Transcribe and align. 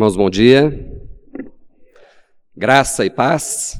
Irmãos, 0.00 0.16
bom 0.16 0.30
dia. 0.30 0.72
Graça 2.56 3.04
e 3.04 3.10
paz. 3.10 3.78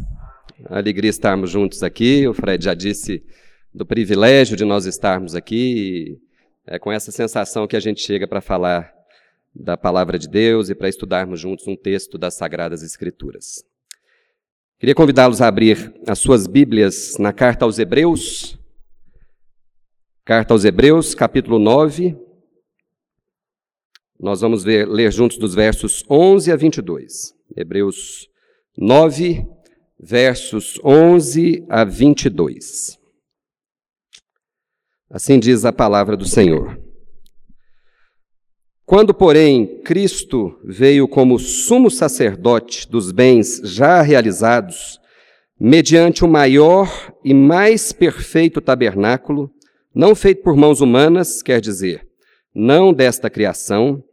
Alegria 0.66 1.08
estarmos 1.08 1.48
juntos 1.48 1.82
aqui. 1.82 2.28
O 2.28 2.34
Fred 2.34 2.62
já 2.62 2.74
disse 2.74 3.24
do 3.72 3.86
privilégio 3.86 4.54
de 4.54 4.67
nós 4.67 4.85
estarmos 4.85 5.35
aqui. 5.35 6.21
É 6.67 6.79
com 6.79 6.93
essa 6.93 7.11
sensação 7.11 7.67
que 7.67 7.75
a 7.75 7.80
gente 7.80 8.03
chega 8.03 8.29
para 8.29 8.43
falar 8.43 8.93
da 9.54 9.79
palavra 9.79 10.19
de 10.19 10.29
Deus 10.29 10.69
e 10.69 10.75
para 10.75 10.91
estudarmos 10.91 11.41
juntos 11.41 11.67
um 11.67 11.75
texto 11.75 12.18
das 12.18 12.34
Sagradas 12.34 12.82
Escrituras. 12.82 13.64
Queria 14.79 14.95
convidá-los 14.95 15.41
a 15.41 15.48
abrir 15.48 15.91
as 16.07 16.18
suas 16.18 16.46
Bíblias 16.46 17.16
na 17.18 17.32
carta 17.32 17.64
aos 17.64 17.79
Hebreus. 17.79 18.59
Carta 20.23 20.52
aos 20.52 20.66
Hebreus, 20.66 21.14
capítulo 21.14 21.59
9. 21.59 22.14
Nós 24.21 24.43
vamos 24.43 24.62
ver, 24.62 24.87
ler 24.87 25.11
juntos 25.11 25.39
dos 25.39 25.55
versos 25.55 26.05
11 26.11 26.53
a 26.53 26.57
22. 26.57 27.32
Hebreus 27.57 28.29
9, 28.77 29.46
versos 29.99 30.79
11 30.85 31.64
a 31.71 31.85
22. 31.85 32.98
Assim 35.08 35.41
diz 35.41 35.64
a 35.64 35.72
palavra 35.72 36.19
do 36.19 36.27
Senhor. 36.27 36.78
Quando, 38.84 39.14
porém, 39.14 39.80
Cristo 39.84 40.55
veio 40.64 41.08
como 41.08 41.39
sumo 41.39 41.91
sacerdote 41.91 42.91
dos 42.91 43.12
bens 43.12 43.62
já 43.64 44.02
realizados, 44.02 45.00
mediante 45.58 46.27
o 46.27 46.28
maior 46.28 47.11
e 47.25 47.33
mais 47.33 47.91
perfeito 47.91 48.61
tabernáculo, 48.61 49.50
não 49.94 50.14
feito 50.14 50.42
por 50.42 50.56
mãos 50.56 50.83
humanas, 50.83 51.41
quer 51.42 51.61
dizer, 51.61 52.06
não 52.55 52.92
desta 52.92 53.30
criação, 53.30 54.05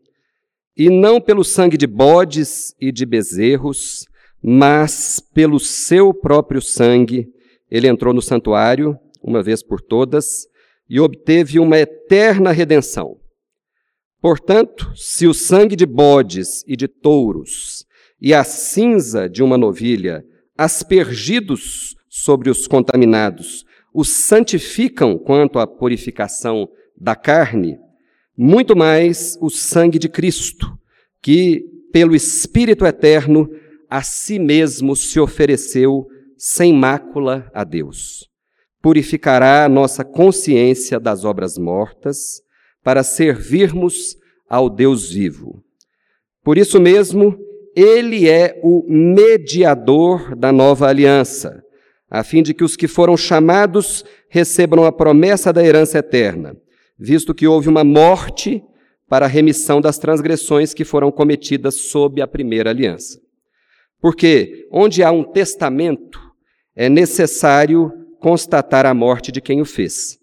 e 0.78 0.90
não 0.90 1.20
pelo 1.20 1.44
sangue 1.44 1.76
de 1.76 1.88
bodes 1.88 2.76
e 2.80 2.92
de 2.92 3.06
bezerros, 3.06 4.06
mas 4.44 5.20
pelo 5.20 5.60
seu 5.60 6.14
próprio 6.14 6.62
sangue, 6.62 7.28
ele 7.70 7.88
entrou 7.88 8.14
no 8.14 8.22
santuário, 8.22 8.98
uma 9.24 9.42
vez 9.42 9.64
por 9.64 9.82
todas, 9.82 10.46
e 10.88 11.00
obteve 11.00 11.60
uma 11.60 11.78
eterna 11.78 12.52
redenção. 12.52 13.18
Portanto, 14.22 14.92
se 14.96 15.26
o 15.26 15.34
sangue 15.34 15.76
de 15.76 15.86
bodes 15.86 16.64
e 16.68 16.76
de 16.76 16.88
touros 16.88 17.86
e 18.22 18.34
a 18.34 18.44
cinza 18.44 19.28
de 19.28 19.42
uma 19.42 19.58
novilha, 19.58 20.24
aspergidos 20.58 21.96
sobre 22.08 22.50
os 22.50 22.68
contaminados, 22.68 23.66
os 23.94 24.10
santificam 24.10 25.18
quanto 25.18 25.60
à 25.60 25.66
purificação 25.66 26.70
da 26.96 27.16
carne, 27.16 27.80
muito 28.38 28.76
mais 28.76 29.36
o 29.42 29.50
sangue 29.50 29.98
de 29.98 30.08
Cristo, 30.08 30.78
que, 31.24 31.66
pelo 31.92 32.16
Espírito 32.16 32.86
eterno, 32.86 33.50
a 33.90 34.04
si 34.04 34.38
mesmo 34.38 34.96
se 34.96 35.20
ofereceu 35.20 36.06
sem 36.38 36.72
mácula 36.72 37.50
a 37.52 37.64
Deus. 37.64 38.30
Purificará 38.80 39.66
a 39.66 39.70
nossa 39.70 40.06
consciência 40.06 41.00
das 41.00 41.26
obras 41.26 41.58
mortas, 41.58 42.42
para 42.84 43.04
servirmos 43.04 44.16
ao 44.48 44.70
Deus 44.70 45.12
vivo. 45.12 45.62
Por 46.44 46.58
isso 46.58 46.80
mesmo, 46.80 47.38
ele 47.76 48.30
é 48.30 48.58
o 48.64 48.86
mediador 48.88 50.36
da 50.36 50.52
nova 50.52 50.88
aliança, 50.88 51.62
a 52.10 52.24
fim 52.24 52.42
de 52.42 52.54
que 52.54 52.64
os 52.64 52.78
que 52.78 52.88
foram 52.88 53.18
chamados 53.18 54.06
recebam 54.30 54.86
a 54.86 54.92
promessa 54.92 55.52
da 55.52 55.66
herança 55.66 55.98
eterna 55.98 56.56
visto 56.98 57.34
que 57.34 57.48
houve 57.48 57.70
uma 57.70 57.84
morte 57.84 58.64
para 59.08 59.26
a 59.26 59.30
remissão 59.30 59.80
das 59.80 59.98
transgressões 59.98 60.74
que 60.74 60.84
foram 60.84 61.12
cometidas 61.12 61.76
sob 61.76 62.22
a 62.22 62.28
primeira 62.28 62.70
aliança. 62.70 63.20
Porque 64.02 64.68
onde 64.72 65.04
há 65.04 65.12
um 65.12 65.24
testamento, 65.24 66.20
é 66.76 66.90
necessário 66.90 67.92
constatar 68.20 68.86
a 68.86 68.94
morte 68.94 69.32
de 69.32 69.42
quem 69.42 69.62
o 69.62 69.66
fez. 69.66 70.20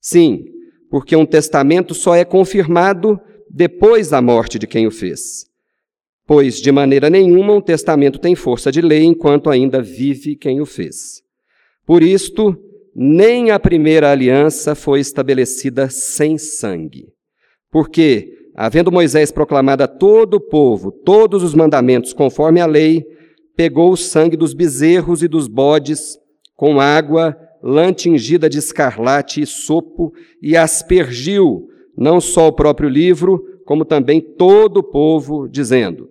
Sim, 0.00 0.44
porque 0.90 1.16
um 1.16 1.26
testamento 1.26 1.94
só 1.94 2.14
é 2.14 2.24
confirmado 2.24 3.20
depois 3.50 4.10
da 4.10 4.22
morte 4.22 4.58
de 4.58 4.66
quem 4.66 4.86
o 4.86 4.90
fez. 4.90 5.46
Pois, 6.26 6.60
de 6.60 6.70
maneira 6.72 7.08
nenhuma, 7.08 7.52
um 7.52 7.60
testamento 7.60 8.18
tem 8.18 8.34
força 8.34 8.70
de 8.70 8.80
lei 8.80 9.04
enquanto 9.04 9.48
ainda 9.48 9.80
vive 9.80 10.36
quem 10.36 10.60
o 10.60 10.66
fez. 10.66 11.22
Por 11.84 12.02
isto, 12.02 12.56
nem 12.98 13.50
a 13.50 13.60
primeira 13.60 14.10
aliança 14.10 14.74
foi 14.74 15.00
estabelecida 15.00 15.90
sem 15.90 16.38
sangue. 16.38 17.08
Porque, 17.70 18.32
havendo 18.54 18.90
Moisés 18.90 19.30
proclamado 19.30 19.82
a 19.82 19.86
todo 19.86 20.34
o 20.34 20.40
povo 20.40 20.90
todos 20.90 21.42
os 21.42 21.54
mandamentos 21.54 22.14
conforme 22.14 22.58
a 22.58 22.64
lei, 22.64 23.04
pegou 23.54 23.92
o 23.92 23.96
sangue 23.98 24.34
dos 24.34 24.54
bezerros 24.54 25.22
e 25.22 25.28
dos 25.28 25.46
bodes 25.46 26.16
com 26.56 26.80
água, 26.80 27.36
lã 27.62 27.92
tingida 27.92 28.48
de 28.48 28.58
escarlate 28.58 29.42
e 29.42 29.46
sopo, 29.46 30.14
e 30.40 30.56
aspergiu 30.56 31.68
não 31.94 32.18
só 32.18 32.48
o 32.48 32.52
próprio 32.52 32.88
livro, 32.88 33.44
como 33.66 33.84
também 33.84 34.22
todo 34.22 34.78
o 34.78 34.82
povo, 34.82 35.46
dizendo: 35.46 36.08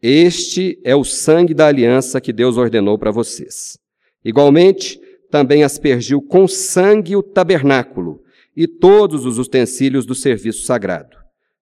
Este 0.00 0.80
é 0.84 0.96
o 0.96 1.04
sangue 1.04 1.52
da 1.52 1.66
aliança 1.66 2.18
que 2.18 2.32
Deus 2.32 2.56
ordenou 2.56 2.98
para 2.98 3.10
vocês. 3.10 3.78
Igualmente, 4.24 4.98
também 5.34 5.64
aspergiu 5.64 6.22
com 6.22 6.46
sangue 6.46 7.16
o 7.16 7.22
tabernáculo 7.22 8.22
e 8.56 8.68
todos 8.68 9.26
os 9.26 9.36
utensílios 9.36 10.06
do 10.06 10.14
serviço 10.14 10.62
sagrado. 10.62 11.16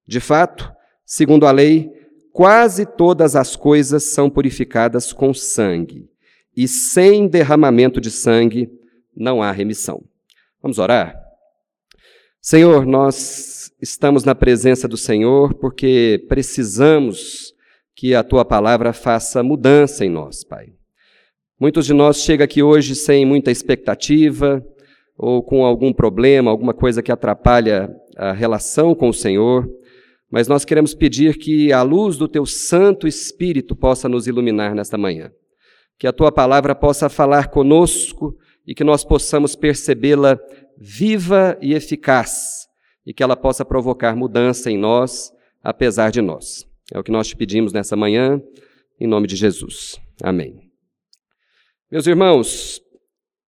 De 0.05 0.19
fato, 0.19 0.71
segundo 1.03 1.47
a 1.47 1.51
lei, 1.51 1.89
quase 2.31 2.85
todas 2.85 3.35
as 3.35 3.55
coisas 3.55 4.03
são 4.03 4.29
purificadas 4.29 5.11
com 5.11 5.33
sangue, 5.33 6.07
e 6.55 6.67
sem 6.67 7.27
derramamento 7.27 7.99
de 7.99 8.11
sangue 8.11 8.69
não 9.17 9.41
há 9.41 9.51
remissão. 9.51 10.03
Vamos 10.61 10.77
orar? 10.77 11.19
Senhor, 12.39 12.85
nós 12.85 13.71
estamos 13.81 14.23
na 14.23 14.35
presença 14.35 14.87
do 14.87 14.97
Senhor 14.97 15.55
porque 15.55 16.23
precisamos 16.29 17.55
que 17.95 18.13
a 18.13 18.23
tua 18.23 18.45
palavra 18.45 18.93
faça 18.93 19.41
mudança 19.41 20.05
em 20.05 20.11
nós, 20.11 20.43
Pai. 20.43 20.73
Muitos 21.59 21.85
de 21.85 21.93
nós 21.93 22.17
chegam 22.17 22.43
aqui 22.43 22.63
hoje 22.63 22.95
sem 22.95 23.25
muita 23.25 23.51
expectativa, 23.51 24.63
ou 25.17 25.43
com 25.43 25.65
algum 25.65 25.93
problema, 25.93 26.51
alguma 26.51 26.73
coisa 26.73 27.01
que 27.01 27.11
atrapalha 27.11 27.89
a 28.17 28.31
relação 28.31 28.95
com 28.95 29.09
o 29.09 29.13
Senhor, 29.13 29.67
mas 30.31 30.47
nós 30.47 30.65
queremos 30.65 30.95
pedir 30.95 31.37
que 31.37 31.71
a 31.71 31.83
luz 31.83 32.17
do 32.17 32.27
Teu 32.27 32.45
Santo 32.45 33.07
Espírito 33.07 33.75
possa 33.75 34.09
nos 34.09 34.25
iluminar 34.25 34.73
nesta 34.73 34.97
manhã. 34.97 35.31
Que 35.99 36.07
a 36.07 36.11
Tua 36.11 36.31
palavra 36.31 36.73
possa 36.73 37.07
falar 37.07 37.49
conosco 37.49 38.35
e 38.65 38.73
que 38.73 38.83
nós 38.83 39.03
possamos 39.03 39.55
percebê-la 39.55 40.39
viva 40.77 41.57
e 41.61 41.73
eficaz, 41.73 42.67
e 43.05 43.13
que 43.13 43.21
ela 43.21 43.35
possa 43.35 43.63
provocar 43.63 44.15
mudança 44.15 44.71
em 44.71 44.77
nós, 44.77 45.31
apesar 45.63 46.09
de 46.09 46.21
nós. 46.21 46.65
É 46.91 46.97
o 46.97 47.03
que 47.03 47.11
nós 47.11 47.27
te 47.27 47.35
pedimos 47.35 47.71
nessa 47.71 47.95
manhã, 47.95 48.41
em 48.99 49.07
nome 49.07 49.27
de 49.27 49.35
Jesus. 49.35 49.99
Amém. 50.21 50.62
Meus 51.93 52.07
irmãos, 52.07 52.81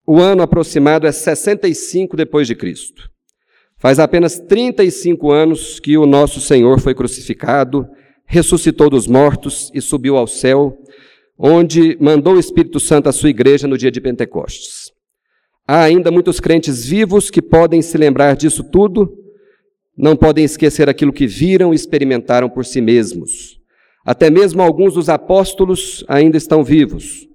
o 0.06 0.20
ano 0.20 0.40
aproximado 0.40 1.04
é 1.04 1.10
65 1.10 2.16
depois 2.16 2.46
de 2.46 2.54
Cristo. 2.54 3.10
Faz 3.76 3.98
apenas 3.98 4.38
35 4.38 5.32
anos 5.32 5.80
que 5.80 5.98
o 5.98 6.06
nosso 6.06 6.40
Senhor 6.40 6.78
foi 6.78 6.94
crucificado, 6.94 7.84
ressuscitou 8.24 8.88
dos 8.88 9.08
mortos 9.08 9.68
e 9.74 9.80
subiu 9.80 10.16
ao 10.16 10.28
céu, 10.28 10.78
onde 11.36 11.98
mandou 12.00 12.34
o 12.34 12.38
Espírito 12.38 12.78
Santo 12.78 13.08
à 13.08 13.12
sua 13.12 13.30
igreja 13.30 13.66
no 13.66 13.76
dia 13.76 13.90
de 13.90 14.00
Pentecostes. 14.00 14.92
Há 15.66 15.82
ainda 15.82 16.12
muitos 16.12 16.38
crentes 16.38 16.86
vivos 16.86 17.30
que 17.30 17.42
podem 17.42 17.82
se 17.82 17.98
lembrar 17.98 18.36
disso 18.36 18.62
tudo, 18.62 19.12
não 19.98 20.14
podem 20.14 20.44
esquecer 20.44 20.88
aquilo 20.88 21.12
que 21.12 21.26
viram 21.26 21.72
e 21.72 21.74
experimentaram 21.74 22.48
por 22.48 22.64
si 22.64 22.80
mesmos. 22.80 23.58
Até 24.04 24.30
mesmo 24.30 24.62
alguns 24.62 24.94
dos 24.94 25.08
apóstolos 25.08 26.04
ainda 26.06 26.36
estão 26.36 26.62
vivos. 26.62 27.25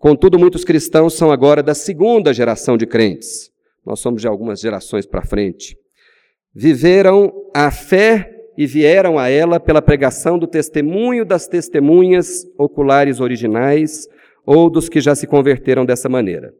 Contudo, 0.00 0.38
muitos 0.38 0.64
cristãos 0.64 1.12
são 1.12 1.30
agora 1.30 1.62
da 1.62 1.74
segunda 1.74 2.32
geração 2.32 2.78
de 2.78 2.86
crentes. 2.86 3.50
Nós 3.84 4.00
somos 4.00 4.22
de 4.22 4.26
algumas 4.26 4.58
gerações 4.58 5.04
para 5.04 5.20
frente. 5.20 5.76
Viveram 6.54 7.30
a 7.54 7.70
fé 7.70 8.34
e 8.56 8.66
vieram 8.66 9.18
a 9.18 9.28
ela 9.28 9.60
pela 9.60 9.82
pregação 9.82 10.38
do 10.38 10.46
testemunho 10.46 11.22
das 11.22 11.46
testemunhas 11.46 12.46
oculares 12.56 13.20
originais 13.20 14.08
ou 14.46 14.70
dos 14.70 14.88
que 14.88 15.02
já 15.02 15.14
se 15.14 15.26
converteram 15.26 15.84
dessa 15.84 16.08
maneira. 16.08 16.54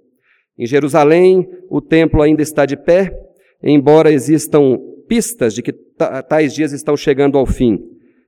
Em 0.59 0.67
Jerusalém, 0.67 1.49
o 1.71 1.81
templo 1.81 2.21
ainda 2.21 2.43
está 2.43 2.67
de 2.67 2.77
pé, 2.77 3.11
embora 3.63 4.13
existam 4.13 4.79
pistas 5.09 5.55
de 5.55 5.63
que 5.63 5.73
tais 6.29 6.53
dias 6.53 6.73
estão 6.73 6.95
chegando 6.95 7.39
ao 7.39 7.47
fim 7.47 7.79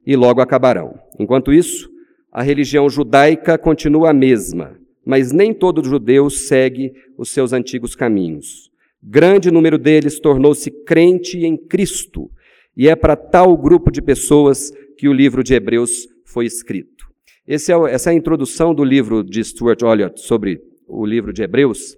e 0.06 0.16
logo 0.16 0.40
acabarão. 0.40 0.98
Enquanto 1.18 1.52
isso, 1.52 1.90
a 2.32 2.42
religião 2.42 2.88
judaica 2.88 3.58
continua 3.58 4.08
a 4.08 4.14
mesma, 4.14 4.80
mas 5.04 5.32
nem 5.32 5.52
todo 5.52 5.84
judeu 5.84 6.30
segue 6.30 6.92
os 7.16 7.30
seus 7.30 7.52
antigos 7.52 7.94
caminhos. 7.94 8.70
Grande 9.02 9.50
número 9.50 9.78
deles 9.78 10.20
tornou-se 10.20 10.70
crente 10.70 11.38
em 11.38 11.56
Cristo, 11.56 12.30
e 12.76 12.88
é 12.88 12.94
para 12.94 13.16
tal 13.16 13.56
grupo 13.56 13.90
de 13.90 14.00
pessoas 14.00 14.72
que 14.96 15.08
o 15.08 15.12
livro 15.12 15.42
de 15.42 15.54
Hebreus 15.54 16.08
foi 16.24 16.46
escrito. 16.46 17.06
É, 17.46 17.54
essa 17.54 18.10
é 18.10 18.12
a 18.12 18.14
introdução 18.14 18.74
do 18.74 18.84
livro 18.84 19.24
de 19.24 19.42
Stuart 19.42 19.82
Olliott 19.82 20.20
sobre 20.20 20.62
o 20.86 21.04
livro 21.04 21.32
de 21.32 21.42
Hebreus, 21.42 21.96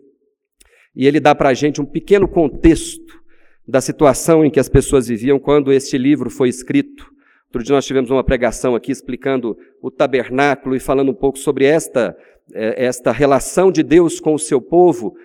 e 0.97 1.07
ele 1.07 1.21
dá 1.21 1.35
para 1.35 1.51
a 1.51 1.55
gente 1.55 1.81
um 1.81 1.85
pequeno 1.85 2.27
contexto 2.27 3.23
da 3.67 3.81
situação 3.81 4.45
em 4.45 4.51
que 4.51 4.61
as 4.61 4.69
pessoas 4.69 5.09
viviam 5.09 5.39
quando 5.39 5.73
este 5.73 5.99
livro 5.99 6.31
foi 6.31 6.49
escrito. 6.49 7.11
Outro 7.47 7.63
dia 7.63 7.75
nós 7.75 7.87
tivemos 7.87 8.11
uma 8.11 8.25
pregação 8.25 8.75
aqui 8.75 8.93
explicando 8.93 9.57
o 9.81 9.91
tabernáculo 9.91 10.75
e 10.75 10.81
falando 10.81 11.11
um 11.11 11.15
pouco 11.15 11.39
sobre 11.39 11.65
esta, 11.65 12.17
esta 12.53 13.11
relação 13.13 13.71
de 13.71 13.83
Deus 13.83 14.21
com 14.21 14.35
o 14.35 14.39
seu 14.39 14.61
povo. 14.61 15.17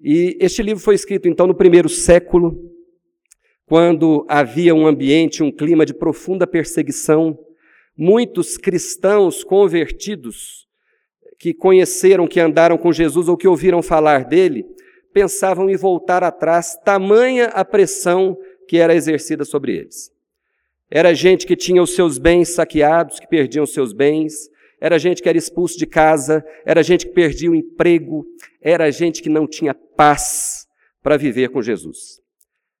E 0.00 0.36
este 0.40 0.62
livro 0.62 0.82
foi 0.82 0.94
escrito 0.94 1.28
então 1.28 1.46
no 1.46 1.54
primeiro 1.54 1.88
século, 1.88 2.56
quando 3.66 4.24
havia 4.28 4.74
um 4.74 4.86
ambiente, 4.86 5.42
um 5.42 5.50
clima 5.50 5.84
de 5.84 5.94
profunda 5.94 6.46
perseguição. 6.46 7.38
Muitos 7.96 8.56
cristãos 8.56 9.42
convertidos 9.42 10.66
que 11.38 11.52
conheceram, 11.52 12.26
que 12.26 12.40
andaram 12.40 12.78
com 12.78 12.92
Jesus 12.92 13.28
ou 13.28 13.36
que 13.36 13.48
ouviram 13.48 13.82
falar 13.82 14.24
dele, 14.24 14.64
pensavam 15.12 15.68
em 15.68 15.76
voltar 15.76 16.22
atrás, 16.22 16.76
tamanha 16.84 17.46
a 17.46 17.64
pressão 17.64 18.36
que 18.68 18.78
era 18.78 18.94
exercida 18.94 19.44
sobre 19.44 19.76
eles. 19.76 20.12
Era 20.90 21.14
gente 21.14 21.46
que 21.46 21.56
tinha 21.56 21.82
os 21.82 21.94
seus 21.94 22.18
bens 22.18 22.50
saqueados, 22.50 23.20
que 23.20 23.26
perdiam 23.26 23.64
os 23.64 23.72
seus 23.72 23.92
bens, 23.92 24.48
era 24.80 24.98
gente 24.98 25.22
que 25.22 25.28
era 25.28 25.36
expulso 25.38 25.78
de 25.78 25.86
casa, 25.86 26.44
era 26.64 26.82
gente 26.82 27.06
que 27.06 27.12
perdia 27.12 27.50
o 27.50 27.54
emprego, 27.54 28.24
era 28.60 28.90
gente 28.90 29.22
que 29.22 29.28
não 29.28 29.46
tinha 29.46 29.74
paz 29.74 30.66
para 31.02 31.16
viver 31.16 31.50
com 31.50 31.62
Jesus. 31.62 32.20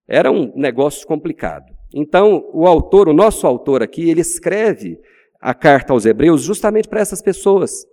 Era 0.06 0.30
um 0.30 0.52
negócio 0.56 1.06
complicado. 1.06 1.66
Então, 1.92 2.48
o 2.52 2.66
autor, 2.66 3.08
o 3.08 3.14
nosso 3.14 3.46
autor 3.46 3.82
aqui, 3.82 4.08
ele 4.08 4.20
escreve 4.20 4.98
a 5.40 5.54
carta 5.54 5.92
aos 5.92 6.04
Hebreus 6.04 6.42
justamente 6.42 6.88
para 6.88 7.00
essas 7.00 7.22
pessoas, 7.22 7.86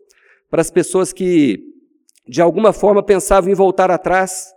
para 0.49 0.61
as 0.61 0.71
pessoas 0.71 1.13
que 1.13 1.59
de 2.27 2.41
alguma 2.41 2.73
forma 2.73 3.03
pensavam 3.03 3.51
em 3.51 3.55
voltar 3.55 3.91
atrás, 3.91 4.53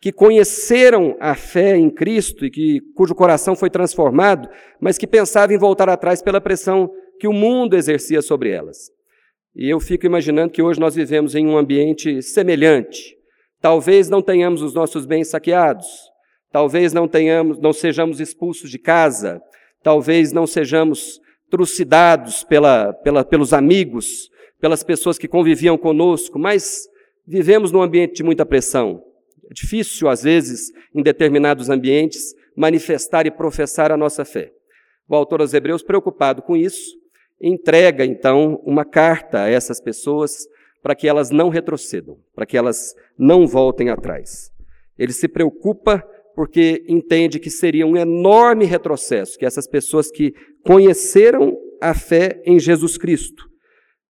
que 0.00 0.12
conheceram 0.12 1.16
a 1.18 1.34
fé 1.34 1.76
em 1.76 1.90
Cristo 1.90 2.46
e 2.46 2.50
que, 2.50 2.80
cujo 2.94 3.14
coração 3.14 3.56
foi 3.56 3.68
transformado, 3.68 4.48
mas 4.80 4.96
que 4.96 5.06
pensavam 5.06 5.54
em 5.54 5.58
voltar 5.58 5.88
atrás 5.88 6.22
pela 6.22 6.40
pressão 6.40 6.88
que 7.18 7.28
o 7.28 7.32
mundo 7.32 7.74
exercia 7.74 8.22
sobre 8.22 8.50
elas. 8.50 8.90
E 9.54 9.68
eu 9.68 9.80
fico 9.80 10.06
imaginando 10.06 10.52
que 10.52 10.62
hoje 10.62 10.78
nós 10.78 10.94
vivemos 10.94 11.34
em 11.34 11.46
um 11.46 11.56
ambiente 11.56 12.22
semelhante. 12.22 13.16
Talvez 13.60 14.08
não 14.08 14.22
tenhamos 14.22 14.62
os 14.62 14.74
nossos 14.74 15.04
bens 15.04 15.28
saqueados, 15.28 15.86
talvez 16.52 16.92
não 16.92 17.08
tenhamos, 17.08 17.58
não 17.58 17.72
sejamos 17.72 18.20
expulsos 18.20 18.70
de 18.70 18.78
casa, 18.78 19.42
talvez 19.82 20.32
não 20.32 20.46
sejamos 20.46 21.20
trucidados 21.50 22.44
pela, 22.44 22.92
pela, 22.92 23.24
pelos 23.24 23.52
amigos, 23.52 24.30
pelas 24.60 24.84
pessoas 24.84 25.18
que 25.18 25.26
conviviam 25.26 25.76
conosco, 25.76 26.38
mas 26.38 26.88
Vivemos 27.30 27.70
num 27.70 27.82
ambiente 27.82 28.14
de 28.14 28.22
muita 28.22 28.46
pressão. 28.46 29.04
É 29.50 29.52
difícil, 29.52 30.08
às 30.08 30.22
vezes, 30.22 30.72
em 30.94 31.02
determinados 31.02 31.68
ambientes, 31.68 32.34
manifestar 32.56 33.26
e 33.26 33.30
professar 33.30 33.92
a 33.92 33.98
nossa 33.98 34.24
fé. 34.24 34.50
O 35.06 35.14
autor 35.14 35.42
aos 35.42 35.52
Hebreus, 35.52 35.82
preocupado 35.82 36.40
com 36.40 36.56
isso, 36.56 36.96
entrega 37.40 38.04
então 38.04 38.60
uma 38.64 38.84
carta 38.84 39.42
a 39.42 39.48
essas 39.48 39.80
pessoas 39.80 40.46
para 40.82 40.94
que 40.94 41.08
elas 41.08 41.30
não 41.30 41.48
retrocedam, 41.48 42.18
para 42.34 42.46
que 42.46 42.56
elas 42.56 42.94
não 43.18 43.46
voltem 43.46 43.90
atrás. 43.90 44.50
Ele 44.98 45.12
se 45.12 45.28
preocupa 45.28 46.04
porque 46.34 46.84
entende 46.88 47.38
que 47.38 47.50
seria 47.50 47.86
um 47.86 47.96
enorme 47.96 48.64
retrocesso 48.64 49.36
que 49.38 49.44
essas 49.44 49.66
pessoas 49.66 50.10
que 50.10 50.32
conheceram 50.64 51.56
a 51.80 51.94
fé 51.94 52.40
em 52.44 52.58
Jesus 52.58 52.96
Cristo, 52.96 53.48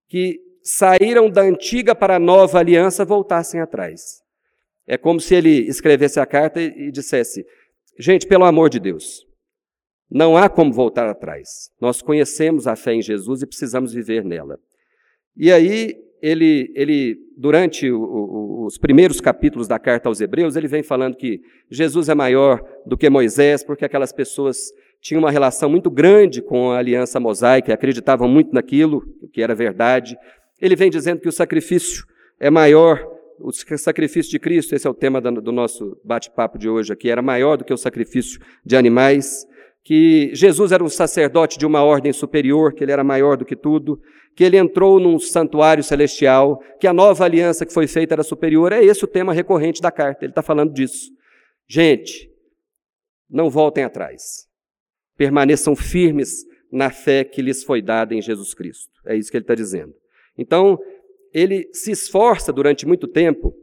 que 0.09 0.39
saíram 0.63 1.31
da 1.31 1.43
antiga 1.43 1.95
para 1.95 2.17
a 2.17 2.19
nova 2.19 2.59
aliança 2.59 3.05
voltassem 3.05 3.61
atrás. 3.61 4.23
É 4.87 4.97
como 4.97 5.21
se 5.21 5.35
ele 5.35 5.69
escrevesse 5.69 6.19
a 6.21 6.27
carta 6.27 6.61
e 6.61 6.91
dissesse: 6.91 7.45
gente, 7.99 8.27
pelo 8.27 8.45
amor 8.45 8.71
de 8.71 8.81
Deus, 8.81 9.27
não 10.11 10.37
há 10.37 10.49
como 10.49 10.73
voltar 10.73 11.09
atrás. 11.09 11.71
Nós 11.81 12.01
conhecemos 12.03 12.67
a 12.67 12.77
fé 12.77 12.95
em 12.95 13.03
Jesus 13.03 13.43
e 13.43 13.47
precisamos 13.47 13.93
viver 13.93 14.25
nela. 14.25 14.59
E 15.37 15.53
aí, 15.53 15.95
ele, 16.21 16.73
ele 16.75 17.17
durante 17.37 17.91
o, 17.91 18.01
o, 18.01 18.67
os 18.67 18.77
primeiros 18.79 19.21
capítulos 19.21 19.69
da 19.69 19.79
carta 19.79 20.09
aos 20.09 20.21
Hebreus, 20.21 20.57
ele 20.57 20.69
vem 20.69 20.83
falando 20.83 21.17
que 21.17 21.41
Jesus 21.71 22.09
é 22.09 22.15
maior 22.15 22.61
do 22.87 22.97
que 22.97 23.09
Moisés, 23.09 23.63
porque 23.63 23.85
aquelas 23.85 24.13
pessoas 24.13 24.59
tinham 25.01 25.21
uma 25.21 25.31
relação 25.31 25.71
muito 25.71 25.91
grande 25.91 26.43
com 26.43 26.73
a 26.73 26.79
aliança 26.79 27.21
mosaica, 27.21 27.73
acreditavam 27.73 28.29
muito 28.29 28.53
naquilo, 28.53 29.03
que 29.33 29.41
era 29.41 29.55
verdade, 29.55 30.17
ele 30.61 30.75
vem 30.75 30.91
dizendo 30.91 31.21
que 31.21 31.29
o 31.29 31.33
sacrifício 31.33 32.05
é 32.41 32.51
maior, 32.51 33.01
o 33.41 33.53
sacrifício 33.53 34.33
de 34.33 34.39
Cristo, 34.41 34.75
esse 34.75 34.87
é 34.87 34.91
o 34.91 34.95
tema 34.95 35.21
do 35.21 35.53
nosso 35.53 35.97
bate-papo 36.05 36.59
de 36.59 36.69
hoje 36.69 36.93
aqui, 36.93 37.09
era 37.09 37.23
maior 37.23 37.57
do 37.57 37.65
que 37.65 37.73
o 37.73 37.77
sacrifício 37.77 38.41
de 38.65 38.77
animais, 38.77 39.47
que 39.88 40.35
Jesus 40.35 40.70
era 40.70 40.85
um 40.85 40.88
sacerdote 40.90 41.58
de 41.58 41.64
uma 41.64 41.82
ordem 41.82 42.12
superior, 42.12 42.75
que 42.75 42.85
ele 42.85 42.93
era 42.93 43.02
maior 43.02 43.38
do 43.38 43.44
que 43.46 43.56
tudo, 43.56 43.99
que 44.37 44.44
ele 44.44 44.58
entrou 44.58 45.00
num 45.00 45.19
santuário 45.19 45.82
celestial, 45.82 46.62
que 46.79 46.87
a 46.87 46.93
nova 46.93 47.25
aliança 47.25 47.64
que 47.64 47.73
foi 47.73 47.87
feita 47.87 48.14
era 48.14 48.23
superior. 48.23 48.70
É 48.70 48.85
esse 48.85 49.02
o 49.02 49.08
tema 49.08 49.32
recorrente 49.32 49.81
da 49.81 49.90
carta, 49.90 50.26
ele 50.26 50.32
está 50.32 50.43
falando 50.43 50.75
disso. 50.75 51.11
Gente, 51.67 52.31
não 53.31 53.49
voltem 53.49 53.82
atrás. 53.82 54.46
Permaneçam 55.17 55.75
firmes 55.75 56.44
na 56.70 56.90
fé 56.90 57.25
que 57.25 57.40
lhes 57.40 57.64
foi 57.64 57.81
dada 57.81 58.14
em 58.14 58.20
Jesus 58.20 58.52
Cristo. 58.52 58.93
É 59.06 59.17
isso 59.17 59.31
que 59.31 59.38
ele 59.38 59.44
está 59.44 59.55
dizendo. 59.55 59.94
Então, 60.37 60.79
ele 61.32 61.67
se 61.73 61.93
esforça 61.93 62.52
durante 62.52 62.87
muito 62.87 63.08
tempo 63.08 63.55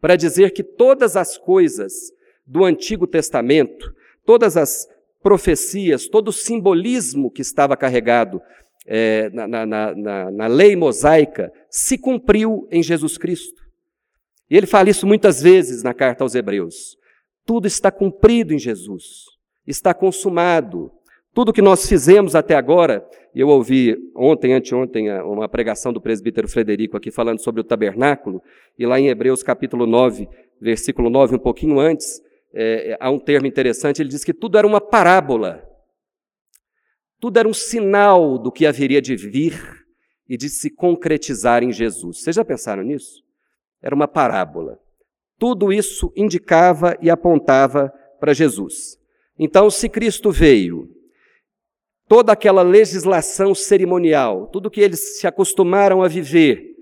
para 0.00 0.16
dizer 0.16 0.50
que 0.50 0.64
todas 0.64 1.16
as 1.16 1.38
coisas 1.38 1.92
do 2.44 2.64
Antigo 2.64 3.06
Testamento, 3.06 3.94
todas 4.26 4.56
as 4.56 4.88
profecias, 5.22 6.08
todo 6.08 6.28
o 6.28 6.32
simbolismo 6.32 7.30
que 7.30 7.42
estava 7.42 7.76
carregado 7.76 8.40
é, 8.86 9.30
na, 9.30 9.46
na, 9.46 9.66
na, 9.66 10.30
na 10.30 10.46
lei 10.46 10.74
mosaica, 10.74 11.52
se 11.70 11.96
cumpriu 11.96 12.66
em 12.70 12.82
Jesus 12.82 13.16
Cristo. 13.16 13.62
E 14.50 14.56
ele 14.56 14.66
fala 14.66 14.90
isso 14.90 15.06
muitas 15.06 15.40
vezes 15.40 15.82
na 15.82 15.94
carta 15.94 16.24
aos 16.24 16.34
Hebreus. 16.34 16.96
Tudo 17.46 17.66
está 17.66 17.90
cumprido 17.90 18.52
em 18.52 18.58
Jesus, 18.58 19.24
está 19.66 19.94
consumado, 19.94 20.90
tudo 21.34 21.52
que 21.52 21.62
nós 21.62 21.88
fizemos 21.88 22.34
até 22.34 22.54
agora, 22.54 23.02
eu 23.34 23.48
ouvi 23.48 23.96
ontem, 24.14 24.52
anteontem, 24.52 25.10
uma 25.22 25.48
pregação 25.48 25.90
do 25.90 25.98
presbítero 26.00 26.46
Frederico 26.46 26.94
aqui 26.94 27.10
falando 27.10 27.40
sobre 27.40 27.62
o 27.62 27.64
tabernáculo, 27.64 28.42
e 28.78 28.84
lá 28.84 29.00
em 29.00 29.08
Hebreus 29.08 29.42
capítulo 29.42 29.86
9, 29.86 30.28
versículo 30.60 31.08
9, 31.08 31.36
um 31.36 31.38
pouquinho 31.38 31.80
antes, 31.80 32.20
é, 32.54 32.96
há 33.00 33.10
um 33.10 33.18
termo 33.18 33.46
interessante, 33.46 34.02
ele 34.02 34.08
diz 34.08 34.24
que 34.24 34.34
tudo 34.34 34.58
era 34.58 34.66
uma 34.66 34.80
parábola, 34.80 35.66
tudo 37.18 37.38
era 37.38 37.48
um 37.48 37.54
sinal 37.54 38.38
do 38.38 38.50
que 38.50 38.66
haveria 38.66 39.00
de 39.00 39.16
vir 39.16 39.84
e 40.28 40.36
de 40.36 40.48
se 40.48 40.70
concretizar 40.70 41.62
em 41.62 41.72
Jesus. 41.72 42.20
Vocês 42.20 42.36
já 42.36 42.44
pensaram 42.44 42.82
nisso? 42.82 43.22
Era 43.80 43.94
uma 43.94 44.08
parábola. 44.08 44.78
Tudo 45.38 45.72
isso 45.72 46.12
indicava 46.16 46.96
e 47.00 47.10
apontava 47.10 47.92
para 48.20 48.32
Jesus. 48.32 48.98
Então, 49.38 49.70
se 49.70 49.88
Cristo 49.88 50.30
veio 50.30 50.88
toda 52.06 52.32
aquela 52.32 52.62
legislação 52.62 53.54
cerimonial, 53.54 54.46
tudo 54.48 54.70
que 54.70 54.80
eles 54.80 55.18
se 55.18 55.26
acostumaram 55.26 56.02
a 56.02 56.08
viver, 56.08 56.76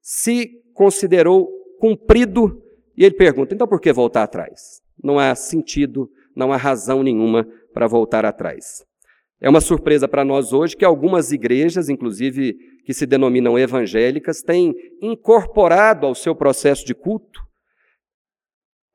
se 0.00 0.60
considerou 0.74 1.48
cumprido, 1.78 2.62
e 2.96 3.04
ele 3.04 3.14
pergunta: 3.14 3.54
então 3.54 3.66
por 3.66 3.80
que 3.80 3.92
voltar 3.92 4.24
atrás? 4.24 4.81
Não 5.02 5.18
há 5.18 5.34
sentido, 5.34 6.10
não 6.34 6.52
há 6.52 6.56
razão 6.56 7.02
nenhuma 7.02 7.46
para 7.72 7.86
voltar 7.86 8.24
atrás. 8.24 8.84
É 9.40 9.48
uma 9.48 9.60
surpresa 9.60 10.06
para 10.06 10.24
nós 10.24 10.52
hoje 10.52 10.76
que 10.76 10.84
algumas 10.84 11.32
igrejas, 11.32 11.88
inclusive 11.88 12.54
que 12.84 12.94
se 12.94 13.06
denominam 13.06 13.58
evangélicas, 13.58 14.40
têm 14.42 14.74
incorporado 15.00 16.06
ao 16.06 16.14
seu 16.14 16.34
processo 16.34 16.86
de 16.86 16.94
culto 16.94 17.42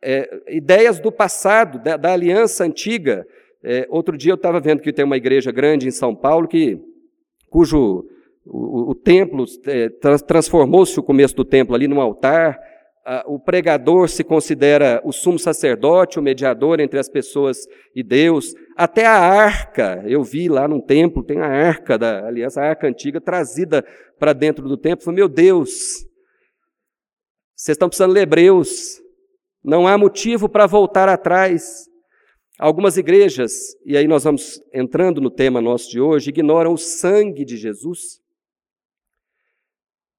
é, 0.01 0.29
ideias 0.49 0.99
do 0.99 1.11
passado, 1.11 1.79
da, 1.79 1.97
da 1.97 2.13
aliança 2.13 2.63
antiga, 2.63 3.25
é, 3.63 3.87
outro 3.89 4.17
dia 4.17 4.31
eu 4.31 4.35
estava 4.35 4.59
vendo 4.59 4.81
que 4.81 4.93
tem 4.93 5.03
uma 5.03 5.17
igreja 5.17 5.51
grande 5.51 5.87
em 5.87 5.91
São 5.91 6.15
Paulo 6.15 6.47
que, 6.47 6.79
cujo 7.49 8.05
o, 8.45 8.91
o 8.91 8.95
templo 8.95 9.43
é, 9.65 9.89
transformou-se 10.25 10.97
o 10.99 11.03
começo 11.03 11.35
do 11.35 11.43
templo 11.43 11.75
ali 11.75 11.87
num 11.87 11.99
altar. 11.99 12.57
O 13.25 13.39
pregador 13.39 14.09
se 14.09 14.23
considera 14.23 15.01
o 15.03 15.13
sumo 15.13 15.39
sacerdote, 15.39 16.19
o 16.19 16.21
mediador 16.21 16.79
entre 16.79 16.99
as 16.99 17.07
pessoas 17.07 17.57
e 17.95 18.03
Deus. 18.03 18.53
Até 18.75 19.05
a 19.05 19.17
arca, 19.17 20.03
eu 20.05 20.23
vi 20.23 20.49
lá 20.49 20.67
num 20.67 20.81
templo, 20.81 21.23
tem 21.23 21.39
a 21.39 21.47
arca 21.47 21.97
da 21.97 22.27
aliança, 22.27 22.61
a 22.61 22.69
arca 22.69 22.87
antiga, 22.87 23.21
trazida 23.21 23.85
para 24.19 24.33
dentro 24.33 24.67
do 24.67 24.77
templo. 24.77 25.05
Falei, 25.05 25.19
meu 25.19 25.29
Deus, 25.29 26.05
vocês 27.55 27.75
estão 27.75 27.87
precisando 27.87 28.11
ler 28.11 28.21
Hebreus. 28.21 29.01
Não 29.63 29.87
há 29.87 29.97
motivo 29.97 30.49
para 30.49 30.67
voltar 30.67 31.07
atrás. 31.07 31.87
Algumas 32.59 32.97
igrejas, 32.97 33.53
e 33.85 33.95
aí 33.95 34.07
nós 34.07 34.23
vamos 34.23 34.59
entrando 34.73 35.21
no 35.21 35.29
tema 35.29 35.61
nosso 35.61 35.91
de 35.91 36.01
hoje, 36.01 36.31
ignoram 36.31 36.73
o 36.73 36.77
sangue 36.77 37.45
de 37.45 37.55
Jesus. 37.55 38.19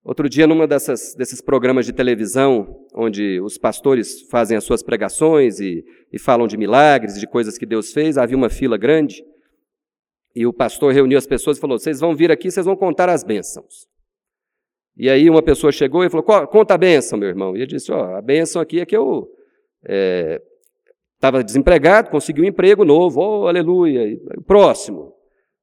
Outro 0.08 0.26
dia, 0.26 0.46
numa 0.46 0.66
dessas, 0.66 1.14
desses 1.14 1.42
programas 1.42 1.84
de 1.84 1.92
televisão, 1.92 2.82
onde 2.94 3.38
os 3.42 3.58
pastores 3.58 4.22
fazem 4.30 4.56
as 4.56 4.64
suas 4.64 4.82
pregações 4.82 5.60
e, 5.60 5.84
e 6.10 6.18
falam 6.18 6.46
de 6.46 6.56
milagres, 6.56 7.20
de 7.20 7.26
coisas 7.26 7.58
que 7.58 7.66
Deus 7.66 7.92
fez, 7.92 8.16
havia 8.16 8.34
uma 8.34 8.48
fila 8.48 8.78
grande, 8.78 9.22
e 10.34 10.46
o 10.46 10.52
pastor 10.52 10.94
reuniu 10.94 11.18
as 11.18 11.26
pessoas 11.26 11.58
e 11.58 11.60
falou: 11.60 11.78
Vocês 11.78 12.00
vão 12.00 12.16
vir 12.16 12.32
aqui, 12.32 12.50
vocês 12.50 12.64
vão 12.64 12.74
contar 12.74 13.10
as 13.10 13.22
bênçãos. 13.22 13.86
E 14.96 15.10
aí 15.10 15.28
uma 15.28 15.42
pessoa 15.42 15.70
chegou 15.70 16.02
e 16.02 16.08
falou: 16.08 16.24
Conta 16.46 16.72
a 16.72 16.78
bênção, 16.78 17.18
meu 17.18 17.28
irmão. 17.28 17.54
E 17.54 17.58
ele 17.58 17.66
disse: 17.66 17.92
Ó, 17.92 18.00
oh, 18.00 18.16
a 18.16 18.22
bênção 18.22 18.62
aqui 18.62 18.80
é 18.80 18.86
que 18.86 18.96
eu 18.96 19.28
é, 19.84 20.40
Estava 21.16 21.44
desempregado, 21.44 22.08
conseguiu 22.08 22.44
um 22.44 22.48
emprego 22.48 22.82
novo, 22.82 23.20
oh, 23.20 23.46
aleluia. 23.46 24.18
Próximo. 24.46 25.12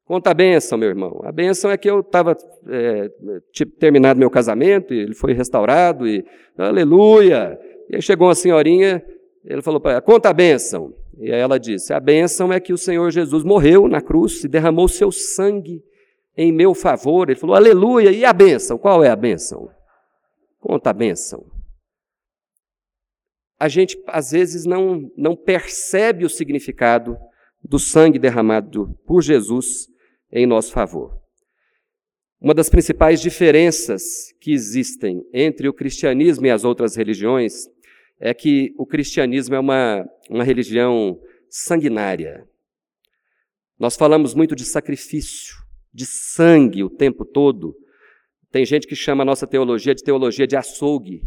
Conta 0.06 0.30
a 0.30 0.34
benção, 0.34 0.78
meu 0.78 0.90
irmão. 0.90 1.22
A 1.24 1.32
benção 1.32 1.72
é 1.72 1.78
que 1.78 1.90
eu 1.90 2.02
estava 2.02 2.38
é, 2.70 3.10
terminado 3.80 4.20
meu 4.20 4.30
casamento, 4.30 4.94
e 4.94 5.00
ele 5.00 5.16
foi 5.16 5.34
restaurado, 5.34 6.08
e 6.08 6.24
aleluia. 6.58 7.60
E 7.90 7.96
aí 7.96 8.02
chegou 8.02 8.28
uma 8.28 8.36
senhorinha, 8.36 9.04
ele 9.44 9.62
falou 9.62 9.80
para 9.80 9.94
ela, 9.94 10.02
conta 10.02 10.30
a 10.30 10.34
benção. 10.34 10.94
E 11.18 11.32
aí 11.32 11.40
ela 11.40 11.60
disse, 11.60 11.94
a 11.94 12.00
benção 12.00 12.54
é 12.54 12.60
que 12.60 12.74
o 12.74 12.78
Senhor 12.78 13.10
Jesus 13.10 13.44
morreu 13.44 13.88
na 13.88 14.02
cruz 14.02 14.44
e 14.44 14.48
derramou 14.48 14.88
seu 14.88 15.12
sangue 15.12 15.84
em 16.38 16.52
meu 16.52 16.76
favor. 16.76 17.30
Ele 17.30 17.40
falou, 17.40 17.56
aleluia. 17.56 18.12
E 18.12 18.24
a 18.24 18.34
benção? 18.34 18.78
Qual 18.78 19.04
é 19.04 19.10
a 19.10 19.16
benção? 19.16 19.70
Conta 20.60 20.90
a 20.92 20.94
benção 20.94 21.56
a 23.60 23.68
gente 23.68 24.02
às 24.08 24.32
vezes 24.32 24.66
não, 24.66 25.12
não 25.18 25.36
percebe 25.36 26.26
o 26.26 26.30
significado 26.30 27.18
do 27.64 27.80
sangue 27.80 28.20
derramado 28.20 28.96
por 29.06 29.22
Jesus 29.22 29.88
em 30.36 30.46
nosso 30.46 30.74
favor. 30.74 31.18
Uma 32.42 32.54
das 32.54 32.70
principais 32.70 33.22
diferenças 33.22 34.04
que 34.42 34.52
existem 34.52 35.24
entre 35.34 35.68
o 35.70 35.74
cristianismo 35.74 36.46
e 36.46 36.52
as 36.52 36.66
outras 36.66 36.96
religiões 36.96 37.68
é 38.20 38.34
que 38.34 38.74
o 38.78 38.86
cristianismo 38.86 39.56
é 39.56 39.60
uma, 39.60 40.06
uma 40.30 40.44
religião 40.44 41.20
sanguinária. 41.50 42.46
Nós 43.80 43.96
falamos 43.96 44.34
muito 44.34 44.56
de 44.56 44.66
sacrifício, 44.66 45.56
de 45.94 46.06
sangue 46.06 46.84
o 46.84 46.90
tempo 46.90 47.26
todo. 47.26 47.74
Tem 48.52 48.66
gente 48.66 48.88
que 48.88 48.96
chama 48.96 49.24
a 49.24 49.26
nossa 49.26 49.48
teologia 49.48 49.96
de 49.96 50.04
teologia 50.04 50.46
de 50.46 50.56
açougue, 50.56 51.22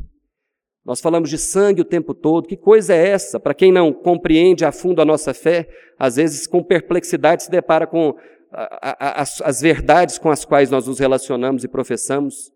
nós 0.88 1.03
falamos 1.03 1.29
de 1.29 1.37
sangue 1.37 1.83
o 1.83 1.85
tempo 1.85 2.15
todo. 2.15 2.49
Que 2.49 2.57
coisa 2.57 2.95
é 2.95 3.09
essa? 3.09 3.38
Para 3.38 3.53
quem 3.53 3.71
não 3.71 3.93
compreende 3.93 4.65
a 4.65 4.73
fundo 4.73 5.03
a 5.03 5.05
nossa 5.05 5.35
fé, 5.35 5.69
às 5.99 6.17
vezes 6.17 6.47
com 6.47 6.65
perplexidade 6.65 7.43
se 7.43 7.50
depara 7.50 7.87
com 7.87 8.17
as, 8.50 9.40
as 9.43 9.61
verdades 9.61 10.19
com 10.19 10.31
as 10.31 10.45
quais 10.45 10.71
nós 10.71 10.87
nos 10.87 10.99
relacionamos 10.99 11.64
e 11.64 11.69
professamos. 11.69 12.50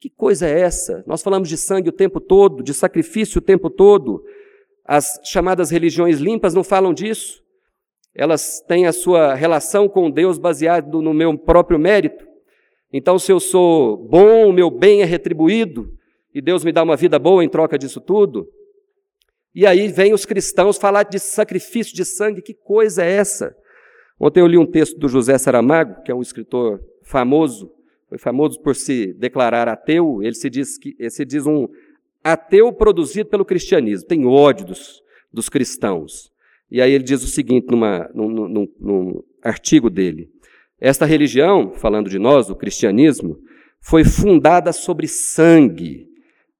Que 0.00 0.08
coisa 0.08 0.46
é 0.46 0.60
essa? 0.60 1.02
Nós 1.06 1.22
falamos 1.22 1.48
de 1.48 1.56
sangue 1.56 1.88
o 1.88 1.92
tempo 1.92 2.20
todo, 2.20 2.62
de 2.62 2.72
sacrifício 2.72 3.38
o 3.38 3.42
tempo 3.42 3.68
todo. 3.68 4.22
As 4.84 5.20
chamadas 5.24 5.70
religiões 5.70 6.18
limpas 6.18 6.54
não 6.54 6.64
falam 6.64 6.94
disso. 6.94 7.42
Elas 8.14 8.60
têm 8.66 8.86
a 8.86 8.92
sua 8.92 9.34
relação 9.34 9.88
com 9.88 10.10
Deus 10.10 10.38
baseado 10.38 11.02
no 11.02 11.12
meu 11.12 11.36
próprio 11.36 11.78
mérito. 11.78 12.26
Então, 12.92 13.18
se 13.18 13.30
eu 13.30 13.38
sou 13.38 13.96
bom, 14.08 14.48
o 14.48 14.52
meu 14.52 14.70
bem 14.70 15.02
é 15.02 15.04
retribuído 15.04 15.92
e 16.34 16.40
Deus 16.40 16.64
me 16.64 16.72
dá 16.72 16.82
uma 16.82 16.96
vida 16.96 17.18
boa 17.18 17.44
em 17.44 17.48
troca 17.48 17.78
disso 17.78 18.00
tudo. 18.00 18.48
E 19.54 19.66
aí 19.66 19.88
vem 19.88 20.12
os 20.12 20.24
cristãos 20.24 20.78
falar 20.78 21.02
de 21.02 21.18
sacrifício 21.18 21.94
de 21.94 22.04
sangue, 22.04 22.42
que 22.42 22.54
coisa 22.54 23.04
é 23.04 23.10
essa? 23.10 23.54
Ontem 24.20 24.40
eu 24.40 24.46
li 24.46 24.58
um 24.58 24.66
texto 24.66 24.98
do 24.98 25.08
José 25.08 25.38
Saramago, 25.38 26.02
que 26.02 26.10
é 26.10 26.14
um 26.14 26.22
escritor 26.22 26.80
famoso, 27.02 27.70
foi 28.08 28.18
famoso 28.18 28.60
por 28.60 28.74
se 28.74 29.12
declarar 29.14 29.68
ateu, 29.68 30.22
ele 30.22 30.34
se 30.34 30.50
diz, 30.50 30.78
que, 30.78 30.96
ele 30.98 31.10
se 31.10 31.24
diz 31.24 31.46
um 31.46 31.68
ateu 32.22 32.72
produzido 32.72 33.28
pelo 33.28 33.44
cristianismo, 33.44 34.08
tem 34.08 34.26
ódio 34.26 34.66
dos, 34.66 35.02
dos 35.32 35.48
cristãos. 35.48 36.30
E 36.70 36.82
aí 36.82 36.92
ele 36.92 37.04
diz 37.04 37.22
o 37.22 37.28
seguinte 37.28 37.66
numa, 37.70 38.10
num, 38.14 38.28
num, 38.28 38.68
num 38.78 39.22
artigo 39.42 39.88
dele: 39.88 40.30
Esta 40.80 41.06
religião, 41.06 41.72
falando 41.74 42.10
de 42.10 42.18
nós, 42.18 42.50
o 42.50 42.56
cristianismo, 42.56 43.38
foi 43.80 44.04
fundada 44.04 44.72
sobre 44.72 45.06
sangue, 45.06 46.08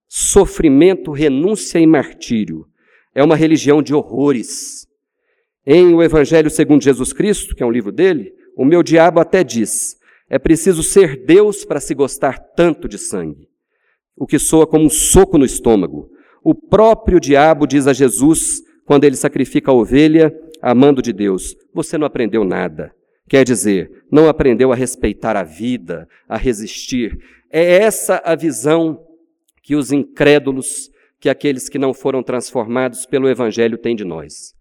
sofrimento, 0.06 1.12
renúncia 1.12 1.78
e 1.78 1.86
martírio. 1.86 2.66
É 3.14 3.22
uma 3.22 3.36
religião 3.36 3.82
de 3.82 3.94
horrores. 3.94 4.87
Em 5.70 5.92
O 5.92 6.02
Evangelho 6.02 6.48
segundo 6.48 6.82
Jesus 6.82 7.12
Cristo, 7.12 7.54
que 7.54 7.62
é 7.62 7.66
um 7.66 7.70
livro 7.70 7.92
dele, 7.92 8.32
o 8.56 8.64
meu 8.64 8.82
diabo 8.82 9.20
até 9.20 9.44
diz: 9.44 9.98
é 10.30 10.38
preciso 10.38 10.82
ser 10.82 11.26
Deus 11.26 11.62
para 11.62 11.78
se 11.78 11.94
gostar 11.94 12.38
tanto 12.38 12.88
de 12.88 12.96
sangue. 12.96 13.46
O 14.16 14.26
que 14.26 14.38
soa 14.38 14.66
como 14.66 14.86
um 14.86 14.88
soco 14.88 15.36
no 15.36 15.44
estômago. 15.44 16.08
O 16.42 16.54
próprio 16.54 17.20
diabo 17.20 17.66
diz 17.66 17.86
a 17.86 17.92
Jesus, 17.92 18.62
quando 18.86 19.04
ele 19.04 19.14
sacrifica 19.14 19.70
a 19.70 19.74
ovelha, 19.74 20.34
amando 20.62 21.02
de 21.02 21.12
Deus: 21.12 21.54
Você 21.74 21.98
não 21.98 22.06
aprendeu 22.06 22.44
nada. 22.44 22.90
Quer 23.28 23.44
dizer, 23.44 23.90
não 24.10 24.26
aprendeu 24.26 24.72
a 24.72 24.74
respeitar 24.74 25.36
a 25.36 25.42
vida, 25.42 26.08
a 26.26 26.38
resistir. 26.38 27.14
É 27.52 27.82
essa 27.82 28.22
a 28.24 28.34
visão 28.34 29.04
que 29.62 29.76
os 29.76 29.92
incrédulos, 29.92 30.90
que 31.20 31.28
aqueles 31.28 31.68
que 31.68 31.78
não 31.78 31.92
foram 31.92 32.22
transformados 32.22 33.04
pelo 33.04 33.28
Evangelho 33.28 33.76
têm 33.76 33.94
de 33.94 34.02
nós. 34.06 34.56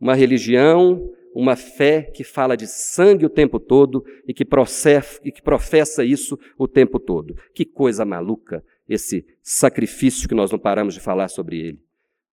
Uma 0.00 0.14
religião, 0.14 1.10
uma 1.34 1.56
fé 1.56 2.02
que 2.02 2.24
fala 2.24 2.56
de 2.56 2.66
sangue 2.66 3.26
o 3.26 3.30
tempo 3.30 3.60
todo 3.60 4.04
e 4.26 4.34
que, 4.34 4.44
processa, 4.44 5.20
e 5.24 5.30
que 5.30 5.42
professa 5.42 6.04
isso 6.04 6.38
o 6.58 6.66
tempo 6.66 6.98
todo. 6.98 7.34
Que 7.54 7.64
coisa 7.64 8.04
maluca 8.04 8.64
esse 8.88 9.24
sacrifício 9.42 10.28
que 10.28 10.34
nós 10.34 10.50
não 10.50 10.58
paramos 10.58 10.94
de 10.94 11.00
falar 11.00 11.28
sobre 11.28 11.60
ele. 11.60 11.80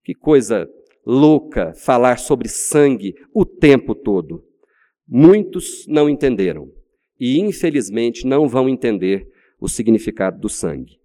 Que 0.04 0.16
coisa 0.16 0.68
louca 1.06 1.74
falar 1.74 2.18
sobre 2.18 2.50
sangue 2.50 3.16
o 3.34 3.46
tempo 3.46 3.94
todo. 3.94 4.44
Muitos 5.08 5.86
não 5.88 6.10
entenderam 6.10 6.72
e, 7.20 7.40
infelizmente, 7.40 8.26
não 8.26 8.48
vão 8.48 8.68
entender 8.68 9.28
o 9.60 9.68
significado 9.68 10.40
do 10.40 10.50
sangue. 10.50 11.00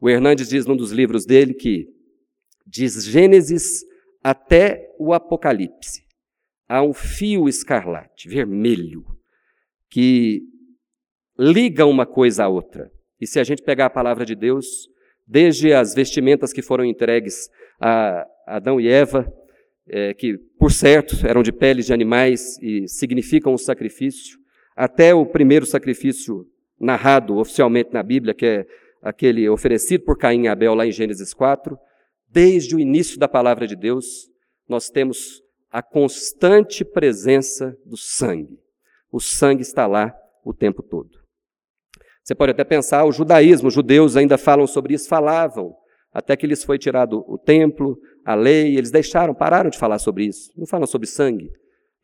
O 0.00 0.08
Hernandes 0.08 0.48
diz 0.48 0.66
num 0.66 0.76
dos 0.76 0.90
livros 0.90 1.24
dele 1.24 1.54
que, 1.54 1.88
de 2.66 2.88
Gênesis 2.88 3.84
até 4.22 4.90
o 4.98 5.12
Apocalipse, 5.12 6.03
há 6.68 6.82
um 6.82 6.92
fio 6.92 7.48
escarlate, 7.48 8.28
vermelho, 8.28 9.04
que 9.90 10.42
liga 11.38 11.86
uma 11.86 12.06
coisa 12.06 12.44
à 12.44 12.48
outra. 12.48 12.90
E 13.20 13.26
se 13.26 13.38
a 13.38 13.44
gente 13.44 13.62
pegar 13.62 13.86
a 13.86 13.90
palavra 13.90 14.24
de 14.24 14.34
Deus, 14.34 14.88
desde 15.26 15.72
as 15.72 15.94
vestimentas 15.94 16.52
que 16.52 16.62
foram 16.62 16.84
entregues 16.84 17.48
a 17.80 18.26
Adão 18.46 18.80
e 18.80 18.88
Eva, 18.88 19.32
é, 19.86 20.14
que, 20.14 20.38
por 20.58 20.72
certo, 20.72 21.26
eram 21.26 21.42
de 21.42 21.52
peles 21.52 21.86
de 21.86 21.92
animais 21.92 22.58
e 22.62 22.88
significam 22.88 23.52
o 23.52 23.58
sacrifício, 23.58 24.38
até 24.74 25.14
o 25.14 25.26
primeiro 25.26 25.66
sacrifício 25.66 26.46
narrado 26.80 27.36
oficialmente 27.36 27.92
na 27.92 28.02
Bíblia, 28.02 28.34
que 28.34 28.46
é 28.46 28.66
aquele 29.02 29.48
oferecido 29.48 30.04
por 30.04 30.18
Caim 30.18 30.44
e 30.44 30.48
Abel 30.48 30.74
lá 30.74 30.86
em 30.86 30.92
Gênesis 30.92 31.32
4, 31.34 31.78
desde 32.28 32.74
o 32.74 32.80
início 32.80 33.18
da 33.18 33.28
palavra 33.28 33.66
de 33.66 33.76
Deus, 33.76 34.28
nós 34.68 34.88
temos 34.88 35.43
a 35.74 35.82
constante 35.82 36.84
presença 36.84 37.76
do 37.84 37.96
sangue. 37.96 38.60
O 39.10 39.18
sangue 39.18 39.62
está 39.62 39.88
lá 39.88 40.14
o 40.44 40.54
tempo 40.54 40.84
todo. 40.84 41.10
Você 42.22 42.32
pode 42.32 42.52
até 42.52 42.62
pensar, 42.62 43.04
o 43.04 43.10
judaísmo, 43.10 43.66
os 43.66 43.74
judeus 43.74 44.16
ainda 44.16 44.38
falam 44.38 44.68
sobre 44.68 44.94
isso, 44.94 45.08
falavam, 45.08 45.74
até 46.12 46.36
que 46.36 46.46
lhes 46.46 46.62
foi 46.62 46.78
tirado 46.78 47.24
o 47.26 47.36
templo, 47.36 47.98
a 48.24 48.36
lei, 48.36 48.76
eles 48.76 48.92
deixaram, 48.92 49.34
pararam 49.34 49.68
de 49.68 49.76
falar 49.76 49.98
sobre 49.98 50.26
isso. 50.26 50.52
Não 50.56 50.64
falam 50.64 50.86
sobre 50.86 51.08
sangue. 51.08 51.50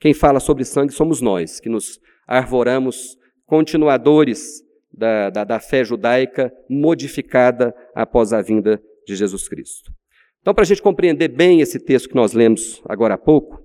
Quem 0.01 0.13
fala 0.13 0.41
sobre 0.41 0.65
sangue 0.65 0.93
somos 0.93 1.21
nós, 1.21 1.61
que 1.61 1.69
nos 1.69 2.01
arvoramos 2.27 3.17
continuadores 3.47 4.65
da, 4.93 5.31
da, 5.31 5.45
da 5.45 5.61
fé 5.61 5.85
judaica 5.85 6.53
modificada 6.69 7.73
após 7.95 8.33
a 8.33 8.43
vinda 8.43 8.83
de 9.07 9.15
Jesus 9.15 9.49
Cristo. 9.49 9.93
Então, 10.41 10.55
para 10.55 10.63
a 10.63 10.67
gente 10.67 10.81
compreender 10.81 11.29
bem 11.29 11.61
esse 11.61 11.79
texto 11.79 12.09
que 12.09 12.15
nós 12.15 12.33
lemos 12.33 12.83
agora 12.89 13.15
há 13.15 13.19
pouco, 13.19 13.63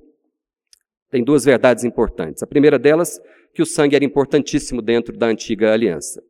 tem 1.10 1.24
duas 1.24 1.46
verdades 1.46 1.86
importantes. 1.86 2.44
A 2.44 2.48
primeira 2.48 2.78
delas, 2.78 3.20
que 3.54 3.62
o 3.62 3.66
sangue 3.66 3.96
era 3.96 4.04
importantíssimo 4.04 4.82
dentro 4.82 5.18
da 5.18 5.28
antiga 5.28 5.72
aliança. 5.72 6.22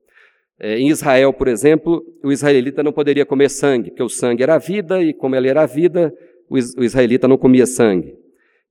É, 0.59 0.77
em 0.77 0.89
Israel, 0.89 1.33
por 1.33 1.47
exemplo, 1.47 2.05
o 2.23 2.31
israelita 2.31 2.83
não 2.83 2.93
poderia 2.93 3.25
comer 3.25 3.49
sangue, 3.49 3.89
porque 3.89 4.03
o 4.03 4.09
sangue 4.09 4.43
era 4.43 4.55
a 4.55 4.59
vida, 4.59 5.01
e 5.01 5.13
como 5.13 5.35
ele 5.35 5.49
era 5.49 5.63
a 5.63 5.65
vida, 5.65 6.13
o, 6.47 6.55
o 6.55 6.83
israelita 6.83 7.27
não 7.27 7.37
comia 7.37 7.65
sangue. 7.65 8.15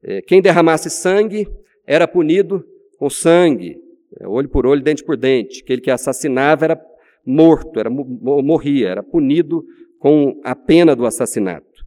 É, 0.02 0.22
quem 0.22 0.40
derramasse 0.40 0.88
sangue 0.88 1.48
era 1.84 2.06
punido 2.06 2.64
com 2.98 3.10
sangue. 3.10 3.76
É, 4.20 4.28
olho 4.28 4.48
por 4.48 4.64
olho, 4.66 4.82
dente 4.82 5.02
por 5.02 5.16
dente. 5.16 5.62
Aquele 5.62 5.80
que 5.80 5.90
assassinava 5.90 6.64
era 6.64 6.80
morto, 7.26 7.80
era, 7.80 7.90
morria, 7.90 8.88
era 8.88 9.02
punido 9.02 9.64
com 10.04 10.38
a 10.44 10.54
pena 10.54 10.94
do 10.94 11.06
assassinato. 11.06 11.82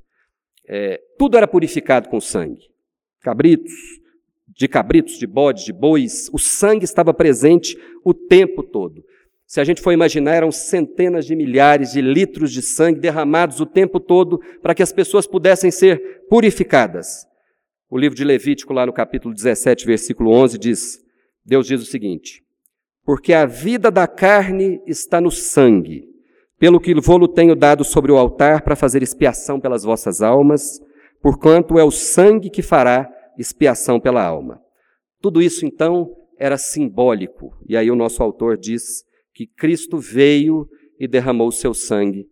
É, 0.68 1.00
tudo 1.20 1.38
era 1.38 1.48
purificado 1.48 2.10
com 2.10 2.20
sangue. 2.20 2.64
cabritos, 3.22 3.72
de 4.48 4.68
cabritos, 4.68 5.20
de 5.20 5.28
bodes, 5.28 5.64
de 5.64 5.72
bois, 5.72 6.28
o 6.34 6.40
sangue 6.40 6.84
estava 6.84 7.14
presente 7.14 7.78
o 8.04 8.16
tempo 8.16 8.64
todo. 8.64 9.04
Se 9.46 9.62
a 9.62 9.64
gente 9.64 9.84
for 9.84 9.92
imaginar, 9.92 10.34
eram 10.34 10.52
centenas 10.52 11.28
de 11.28 11.36
milhares 11.36 11.92
de 11.92 12.02
litros 12.02 12.52
de 12.52 12.64
sangue 12.64 13.00
derramados 13.00 13.60
o 13.60 13.68
tempo 13.68 14.00
todo 14.00 14.40
para 14.64 14.74
que 14.74 14.82
as 14.82 14.92
pessoas 14.92 15.28
pudessem 15.28 15.70
ser 15.70 16.26
purificadas. 16.28 17.28
O 17.88 18.00
livro 18.00 18.18
de 18.18 18.24
Levítico, 18.24 18.74
lá 18.74 18.84
no 18.84 18.94
capítulo 18.94 19.32
17, 19.32 19.86
versículo 19.86 20.32
11, 20.32 20.58
diz: 20.58 21.06
Deus 21.46 21.68
diz 21.68 21.84
o 21.84 21.86
seguinte: 21.86 22.44
Porque 23.06 23.32
a 23.32 23.46
vida 23.46 23.92
da 23.92 24.08
carne 24.08 24.82
está 24.88 25.22
no 25.22 25.30
sangue, 25.30 26.17
pelo 26.60 26.80
que 26.80 26.94
vou-lo 27.00 27.28
tenho 27.28 27.56
dado 27.56 27.84
sobre 27.84 28.12
o 28.12 28.18
altar 28.18 28.64
para 28.64 28.76
fazer 28.76 29.04
expiação 29.04 29.60
pelas 29.60 29.84
vossas 29.84 30.22
almas, 30.22 30.80
porquanto 31.22 31.78
é 31.78 31.84
o 31.84 31.92
sangue 31.92 32.50
que 32.50 32.62
fará 32.62 33.10
expiação 33.38 34.00
pela 34.00 34.24
alma. 34.24 34.60
Tudo 35.22 35.42
isso, 35.42 35.66
então, 35.66 36.16
era 36.38 36.58
simbólico, 36.58 37.56
e 37.68 37.76
aí 37.76 37.90
o 37.90 37.96
nosso 37.96 38.22
autor 38.22 38.58
diz 38.58 39.04
que 39.34 39.48
Cristo 39.48 39.98
veio 39.98 40.68
e 41.00 41.08
derramou 41.08 41.48
o 41.48 41.52
seu 41.52 41.74
sangue 41.74 42.26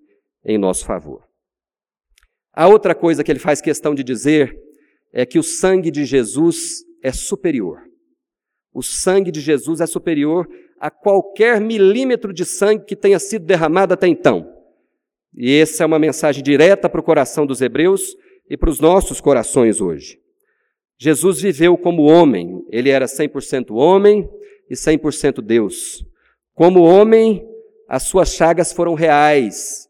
em 0.44 0.58
nosso 0.58 0.86
favor. 0.86 1.24
A 2.53 2.67
outra 2.67 2.96
coisa 2.96 3.24
que 3.24 3.32
ele 3.32 3.39
faz 3.39 3.62
questão 3.62 3.94
de 3.94 4.03
dizer 4.03 4.55
é 5.12 5.25
que 5.25 5.38
o 5.38 5.44
sangue 5.44 5.91
de 5.91 6.05
Jesus 6.05 6.84
é 7.03 7.12
superior. 7.12 7.82
O 8.74 8.82
sangue 8.82 9.32
de 9.32 9.39
Jesus 9.39 9.82
é 9.82 9.88
superior 9.88 10.48
a 10.79 10.89
qualquer 10.89 11.60
milímetro 11.60 12.34
de 12.34 12.46
sangue 12.46 12.86
que 12.86 12.96
tenha 12.96 13.20
sido 13.20 13.46
derramado 13.46 13.94
até 13.94 14.08
então. 14.08 14.53
E 15.34 15.53
essa 15.60 15.84
é 15.84 15.86
uma 15.86 16.00
mensagem 16.00 16.44
direta 16.44 16.89
para 16.89 17.00
o 17.00 17.03
coração 17.03 17.46
dos 17.46 17.62
hebreus 17.62 18.15
e 18.50 18.55
para 18.55 18.70
os 18.70 18.79
nossos 18.79 19.20
corações 19.20 19.82
hoje. 19.82 20.20
Jesus 20.98 21.41
viveu 21.41 21.77
como 21.77 22.03
homem, 22.03 22.63
ele 22.70 22.89
era 22.89 23.05
100% 23.05 23.75
homem 23.75 24.29
e 24.70 24.75
100% 24.75 25.41
Deus. 25.41 26.05
Como 26.53 26.84
homem, 26.84 27.46
as 27.88 28.03
suas 28.03 28.34
chagas 28.34 28.72
foram 28.72 28.94
reais. 28.94 29.89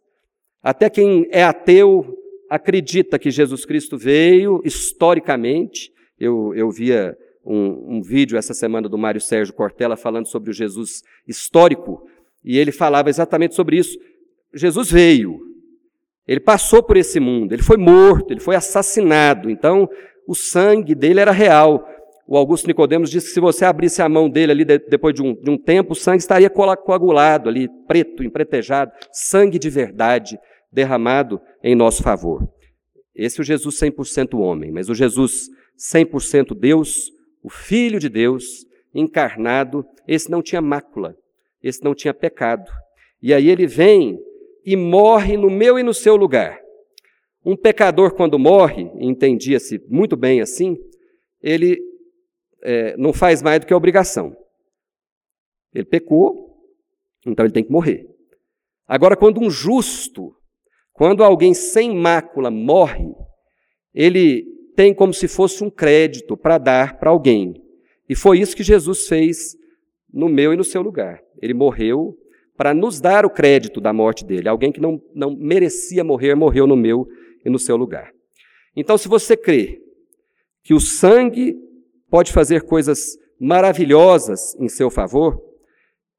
Até 0.64 0.90
quem 0.90 1.28
é 1.30 1.44
ateu 1.44 2.18
acredita 2.50 3.20
que 3.20 3.30
Jesus 3.30 3.66
Cristo 3.66 3.98
veio 3.98 4.62
historicamente. 4.66 5.92
Eu, 6.20 6.54
eu 6.56 6.72
via 6.72 7.16
um, 7.46 7.98
um 7.98 8.02
vídeo 8.02 8.38
essa 8.38 8.54
semana 8.54 8.90
do 8.90 8.98
Mário 8.98 9.22
Sérgio 9.22 9.54
Cortella 9.54 9.96
falando 9.96 10.28
sobre 10.28 10.50
o 10.50 10.54
Jesus 10.54 11.04
histórico, 11.28 12.08
e 12.44 12.58
ele 12.58 12.72
falava 12.72 13.10
exatamente 13.10 13.56
sobre 13.56 13.78
isso. 13.78 13.98
Jesus 14.54 14.90
veio, 14.90 15.40
ele 16.28 16.40
passou 16.40 16.82
por 16.82 16.98
esse 16.98 17.20
mundo, 17.20 17.54
ele 17.54 17.62
foi 17.62 17.78
morto, 17.78 18.32
ele 18.32 18.40
foi 18.40 18.56
assassinado, 18.56 19.50
então 19.50 19.88
o 20.28 20.34
sangue 20.34 20.96
dele 20.96 21.20
era 21.20 21.32
real. 21.32 21.88
O 22.28 22.36
Augusto 22.36 22.66
Nicodemos 22.66 23.12
disse 23.12 23.28
que 23.28 23.34
se 23.34 23.40
você 23.40 23.66
abrisse 23.66 24.02
a 24.02 24.10
mão 24.10 24.28
dele 24.28 24.52
ali 24.52 24.66
de, 24.66 24.80
depois 24.80 25.14
de 25.14 25.22
um, 25.22 25.36
de 25.36 25.50
um 25.50 25.58
tempo, 25.58 25.94
o 25.94 25.96
sangue 25.96 26.18
estaria 26.18 26.50
coagulado 26.50 27.48
ali, 27.48 27.70
preto, 27.88 28.24
empretejado, 28.24 28.92
sangue 29.12 29.60
de 29.60 29.70
verdade 29.70 30.40
derramado 30.72 31.40
em 31.64 31.76
nosso 31.76 32.02
favor. 32.02 32.48
Esse 33.16 33.40
é 33.40 33.42
o 33.42 33.46
Jesus 33.46 33.80
100% 33.80 34.38
homem, 34.40 34.72
mas 34.72 34.90
o 34.90 34.96
Jesus 34.96 35.48
100% 35.78 36.58
Deus, 36.58 37.12
o 37.46 37.50
Filho 37.50 38.00
de 38.00 38.10
Deus, 38.10 38.66
encarnado, 38.92 39.86
esse 40.08 40.32
não 40.32 40.42
tinha 40.42 40.64
mácula, 40.64 41.16
esse 41.62 41.84
não 41.84 41.94
tinha 41.94 42.12
pecado. 42.12 42.72
E 43.22 43.36
aí 43.36 43.48
ele 43.48 43.68
vem 43.68 44.20
e 44.66 44.76
morre 44.76 45.38
no 45.38 45.48
meu 45.48 45.78
e 45.78 45.84
no 45.84 45.94
seu 45.94 46.16
lugar. 46.16 46.60
Um 47.46 47.56
pecador, 47.56 48.16
quando 48.16 48.40
morre, 48.40 48.90
entendia-se 48.96 49.80
muito 49.88 50.18
bem 50.18 50.42
assim, 50.42 50.76
ele 51.40 51.80
é, 52.64 52.98
não 52.98 53.14
faz 53.14 53.44
mais 53.44 53.60
do 53.60 53.68
que 53.68 53.74
a 53.74 53.78
obrigação. 53.78 54.36
Ele 55.72 55.86
pecou, 55.86 56.58
então 57.28 57.46
ele 57.46 57.54
tem 57.54 57.64
que 57.64 57.72
morrer. 57.72 58.10
Agora, 58.88 59.16
quando 59.16 59.40
um 59.40 59.52
justo, 59.52 60.36
quando 60.92 61.24
alguém 61.24 61.54
sem 61.54 61.96
mácula 61.96 62.50
morre, 62.50 63.14
ele 63.94 64.55
tem 64.76 64.94
como 64.94 65.14
se 65.14 65.28
fosse 65.28 65.64
um 65.64 65.70
crédito 65.70 66.36
para 66.36 66.58
dar 66.58 67.00
para 67.00 67.10
alguém. 67.10 67.62
E 68.08 68.16
foi 68.16 68.40
isso 68.40 68.56
que 68.56 68.64
Jesus 68.64 69.08
fez 69.08 69.56
no 70.14 70.30
meu 70.30 70.54
e 70.54 70.58
no 70.58 70.64
seu 70.64 70.82
lugar. 70.82 71.22
Ele 71.42 71.54
morreu 71.54 72.18
para 72.56 72.74
nos 72.74 73.02
dar 73.02 73.26
o 73.26 73.30
crédito 73.30 73.82
da 73.82 73.92
morte 73.92 74.26
dele. 74.26 74.48
Alguém 74.48 74.72
que 74.72 74.80
não, 74.80 75.02
não 75.14 75.36
merecia 75.36 76.04
morrer, 76.04 76.36
morreu 76.36 76.66
no 76.68 76.76
meu 76.76 77.08
e 77.44 77.50
no 77.50 77.60
seu 77.60 77.76
lugar. 77.76 78.12
Então, 78.76 78.98
se 78.98 79.08
você 79.08 79.36
crê 79.36 79.82
que 80.64 80.74
o 80.74 80.80
sangue 80.80 81.56
pode 82.10 82.32
fazer 82.32 82.64
coisas 82.64 83.18
maravilhosas 83.40 84.56
em 84.60 84.68
seu 84.68 84.90
favor, 84.90 85.42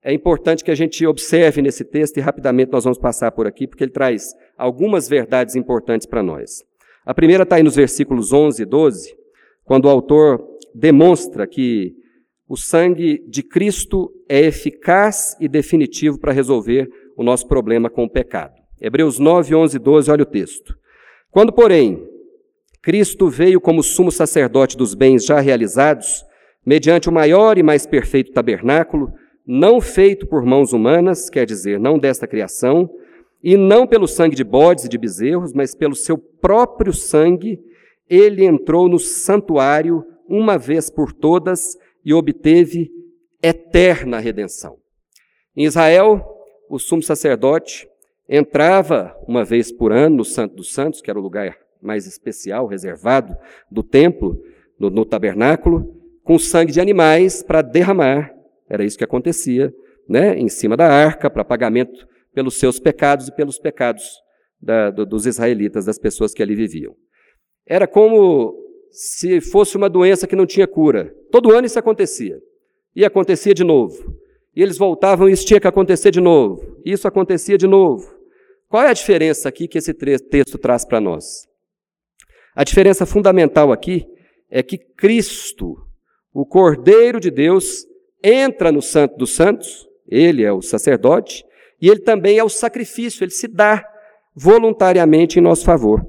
é 0.02 0.12
importante 0.12 0.62
que 0.62 0.70
a 0.70 0.74
gente 0.74 1.04
observe 1.06 1.60
nesse 1.60 1.84
texto 1.84 2.18
e 2.18 2.20
rapidamente 2.20 2.70
nós 2.70 2.84
vamos 2.84 2.98
passar 2.98 3.32
por 3.32 3.46
aqui, 3.46 3.66
porque 3.66 3.82
ele 3.82 3.90
traz 3.90 4.34
algumas 4.56 5.08
verdades 5.08 5.56
importantes 5.56 6.06
para 6.06 6.22
nós. 6.22 6.62
A 7.06 7.14
primeira 7.14 7.44
está 7.44 7.54
aí 7.54 7.62
nos 7.62 7.76
versículos 7.76 8.32
11 8.32 8.62
e 8.62 8.66
12, 8.66 9.14
quando 9.64 9.84
o 9.84 9.88
autor 9.88 10.44
demonstra 10.74 11.46
que 11.46 11.94
o 12.48 12.56
sangue 12.56 13.24
de 13.28 13.44
Cristo 13.44 14.10
é 14.28 14.40
eficaz 14.40 15.36
e 15.40 15.46
definitivo 15.46 16.18
para 16.18 16.32
resolver 16.32 16.88
o 17.16 17.22
nosso 17.22 17.46
problema 17.46 17.88
com 17.88 18.02
o 18.02 18.10
pecado. 18.10 18.54
Hebreus 18.80 19.20
9, 19.20 19.54
11 19.54 19.76
e 19.76 19.78
12, 19.78 20.10
olha 20.10 20.22
o 20.24 20.26
texto. 20.26 20.74
Quando, 21.30 21.52
porém, 21.52 22.04
Cristo 22.82 23.28
veio 23.28 23.60
como 23.60 23.84
sumo 23.84 24.10
sacerdote 24.10 24.76
dos 24.76 24.92
bens 24.92 25.24
já 25.24 25.38
realizados, 25.38 26.24
mediante 26.64 27.08
o 27.08 27.12
maior 27.12 27.56
e 27.56 27.62
mais 27.62 27.86
perfeito 27.86 28.32
tabernáculo, 28.32 29.12
não 29.46 29.80
feito 29.80 30.26
por 30.26 30.44
mãos 30.44 30.72
humanas, 30.72 31.30
quer 31.30 31.46
dizer, 31.46 31.78
não 31.78 32.00
desta 32.00 32.26
criação, 32.26 32.90
e 33.46 33.56
não 33.56 33.86
pelo 33.86 34.08
sangue 34.08 34.34
de 34.34 34.42
bodes 34.42 34.86
e 34.86 34.88
de 34.88 34.98
bezerros, 34.98 35.52
mas 35.52 35.72
pelo 35.72 35.94
seu 35.94 36.18
próprio 36.18 36.92
sangue, 36.92 37.60
ele 38.10 38.44
entrou 38.44 38.88
no 38.88 38.98
santuário 38.98 40.04
uma 40.28 40.58
vez 40.58 40.90
por 40.90 41.12
todas 41.12 41.78
e 42.04 42.12
obteve 42.12 42.90
eterna 43.40 44.18
redenção. 44.18 44.78
Em 45.56 45.64
Israel, 45.64 46.26
o 46.68 46.76
sumo 46.76 47.04
sacerdote 47.04 47.88
entrava 48.28 49.16
uma 49.28 49.44
vez 49.44 49.70
por 49.70 49.92
ano 49.92 50.16
no 50.16 50.24
Santo 50.24 50.56
dos 50.56 50.72
Santos, 50.72 51.00
que 51.00 51.08
era 51.08 51.18
o 51.20 51.22
lugar 51.22 51.56
mais 51.80 52.04
especial, 52.04 52.66
reservado 52.66 53.36
do 53.70 53.84
templo, 53.84 54.42
no, 54.76 54.90
no 54.90 55.04
tabernáculo, 55.04 56.02
com 56.24 56.36
sangue 56.36 56.72
de 56.72 56.80
animais 56.80 57.44
para 57.44 57.62
derramar. 57.62 58.34
Era 58.68 58.82
isso 58.82 58.98
que 58.98 59.04
acontecia, 59.04 59.72
né? 60.08 60.36
Em 60.36 60.48
cima 60.48 60.76
da 60.76 60.88
arca, 60.88 61.30
para 61.30 61.44
pagamento 61.44 62.08
pelos 62.36 62.58
seus 62.58 62.78
pecados 62.78 63.28
e 63.28 63.34
pelos 63.34 63.58
pecados 63.58 64.04
da, 64.60 64.90
do, 64.90 65.06
dos 65.06 65.24
israelitas, 65.24 65.86
das 65.86 65.98
pessoas 65.98 66.34
que 66.34 66.42
ali 66.42 66.54
viviam. 66.54 66.94
Era 67.66 67.86
como 67.86 68.54
se 68.90 69.40
fosse 69.40 69.74
uma 69.74 69.88
doença 69.88 70.26
que 70.26 70.36
não 70.36 70.44
tinha 70.44 70.66
cura. 70.66 71.14
Todo 71.32 71.50
ano 71.50 71.66
isso 71.66 71.78
acontecia. 71.78 72.38
E 72.94 73.06
acontecia 73.06 73.54
de 73.54 73.64
novo. 73.64 74.14
E 74.54 74.62
eles 74.62 74.76
voltavam 74.76 75.30
e 75.30 75.32
isso 75.32 75.46
tinha 75.46 75.58
que 75.58 75.66
acontecer 75.66 76.10
de 76.10 76.20
novo. 76.20 76.78
E 76.84 76.92
isso 76.92 77.08
acontecia 77.08 77.56
de 77.56 77.66
novo. 77.66 78.14
Qual 78.68 78.82
é 78.82 78.90
a 78.90 78.92
diferença 78.92 79.48
aqui 79.48 79.66
que 79.66 79.78
esse 79.78 79.94
texto 79.94 80.58
traz 80.58 80.84
para 80.84 81.00
nós? 81.00 81.48
A 82.54 82.64
diferença 82.64 83.06
fundamental 83.06 83.72
aqui 83.72 84.06
é 84.50 84.62
que 84.62 84.76
Cristo, 84.76 85.74
o 86.34 86.44
Cordeiro 86.44 87.18
de 87.18 87.30
Deus, 87.30 87.86
entra 88.22 88.70
no 88.70 88.82
Santo 88.82 89.16
dos 89.16 89.34
Santos, 89.34 89.88
ele 90.06 90.44
é 90.44 90.52
o 90.52 90.60
sacerdote, 90.60 91.46
e 91.80 91.88
ele 91.88 92.00
também 92.00 92.38
é 92.38 92.44
o 92.44 92.48
sacrifício, 92.48 93.24
ele 93.24 93.30
se 93.30 93.48
dá 93.48 93.84
voluntariamente 94.34 95.38
em 95.38 95.42
nosso 95.42 95.64
favor. 95.64 96.04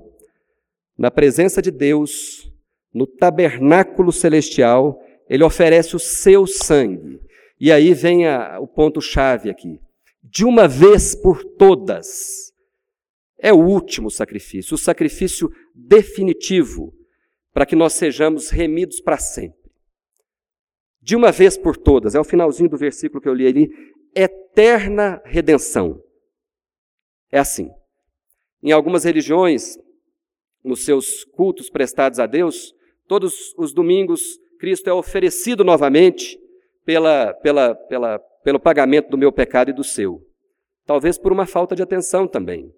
Na 0.98 1.12
presença 1.12 1.62
de 1.62 1.72
Deus, 1.72 2.52
no 2.94 3.06
tabernáculo 3.06 4.12
celestial, 4.12 5.00
ele 5.30 5.44
oferece 5.44 5.96
o 5.96 6.00
seu 6.00 6.48
sangue. 6.48 7.20
E 7.60 7.72
aí 7.72 7.94
vem 7.94 8.28
a, 8.28 8.60
o 8.60 8.68
ponto-chave 8.68 9.50
aqui. 9.50 9.80
De 10.24 10.46
uma 10.46 10.68
vez 10.68 11.16
por 11.16 11.44
todas, 11.44 12.52
é 13.40 13.54
o 13.54 13.58
último 13.58 14.10
sacrifício, 14.10 14.76
o 14.76 14.78
sacrifício 14.78 15.52
definitivo 15.74 16.94
para 17.54 17.66
que 17.66 17.76
nós 17.76 17.94
sejamos 17.94 18.50
remidos 18.50 19.00
para 19.00 19.18
sempre. 19.18 19.72
De 21.02 21.16
uma 21.16 21.32
vez 21.32 21.58
por 21.58 21.78
todas, 21.78 22.16
é 22.16 22.20
o 22.20 22.24
finalzinho 22.24 22.70
do 22.70 22.78
versículo 22.78 23.22
que 23.22 23.30
eu 23.30 23.34
li 23.34 23.48
ali, 23.48 23.70
eterna 24.22 25.22
redenção. 25.26 26.02
É 27.32 27.40
assim. 27.40 27.70
Em 28.64 28.72
algumas 28.72 29.04
religiões, 29.04 29.78
nos 30.64 30.84
seus 30.84 31.24
cultos 31.24 31.70
prestados 31.70 32.20
a 32.20 32.26
Deus, 32.26 32.74
todos 33.08 33.54
os 33.58 33.74
domingos 33.74 34.22
Cristo 34.60 34.90
é 34.90 34.94
oferecido 34.94 35.64
novamente 35.64 36.40
pela, 36.84 37.34
pela, 37.36 37.76
pela, 37.76 38.20
pelo 38.44 38.60
pagamento 38.60 39.10
do 39.10 39.18
meu 39.18 39.32
pecado 39.32 39.70
e 39.70 39.74
do 39.74 39.84
seu. 39.84 40.22
Talvez 40.86 41.18
por 41.18 41.32
uma 41.32 41.46
falta 41.46 41.76
de 41.76 41.84
atenção 41.84 42.28
também 42.28 42.74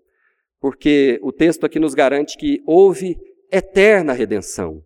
porque 0.59 1.19
o 1.23 1.31
texto 1.31 1.65
aqui 1.65 1.79
nos 1.79 1.93
garante 1.93 2.37
que 2.37 2.61
houve 2.65 3.17
eterna 3.51 4.13
redenção. 4.13 4.83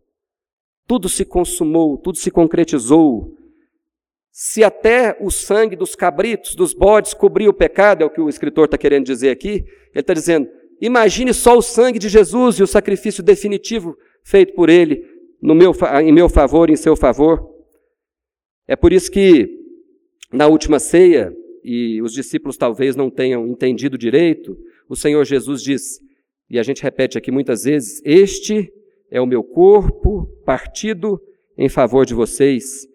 tudo 0.85 1.07
se 1.07 1.25
consumou, 1.25 1.97
tudo 1.97 2.17
se 2.17 2.29
concretizou. 2.29 3.33
Se 4.35 4.63
até 4.63 5.15
o 5.21 5.29
sangue 5.29 5.75
dos 5.75 5.95
cabritos, 5.95 6.55
dos 6.55 6.73
bodes, 6.73 7.13
cobriu 7.13 7.51
o 7.51 7.53
pecado, 7.53 8.01
é 8.01 8.05
o 8.05 8.09
que 8.09 8.19
o 8.19 8.27
escritor 8.27 8.65
está 8.65 8.79
querendo 8.79 9.05
dizer 9.05 9.29
aqui, 9.29 9.63
ele 9.93 9.99
está 9.99 10.11
dizendo: 10.11 10.49
imagine 10.81 11.31
só 11.35 11.55
o 11.55 11.61
sangue 11.61 11.99
de 11.99 12.09
Jesus 12.09 12.57
e 12.57 12.63
o 12.63 12.67
sacrifício 12.67 13.21
definitivo 13.21 13.95
feito 14.25 14.55
por 14.55 14.69
ele 14.69 15.05
no 15.39 15.53
meu, 15.53 15.71
em 16.03 16.11
meu 16.11 16.27
favor, 16.27 16.71
em 16.71 16.75
seu 16.75 16.95
favor. 16.95 17.47
É 18.67 18.75
por 18.75 18.91
isso 18.91 19.11
que, 19.11 19.47
na 20.31 20.47
última 20.47 20.79
ceia, 20.79 21.31
e 21.63 22.01
os 22.01 22.11
discípulos 22.11 22.57
talvez 22.57 22.95
não 22.95 23.11
tenham 23.11 23.45
entendido 23.47 23.99
direito, 23.99 24.57
o 24.89 24.95
Senhor 24.95 25.23
Jesus 25.25 25.61
diz, 25.61 25.99
e 26.49 26.57
a 26.57 26.63
gente 26.63 26.81
repete 26.81 27.19
aqui 27.19 27.29
muitas 27.29 27.65
vezes: 27.65 28.01
Este 28.03 28.73
é 29.11 29.21
o 29.21 29.27
meu 29.27 29.43
corpo 29.43 30.25
partido 30.43 31.21
em 31.55 31.69
favor 31.69 32.03
de 32.03 32.15
vocês. 32.15 32.91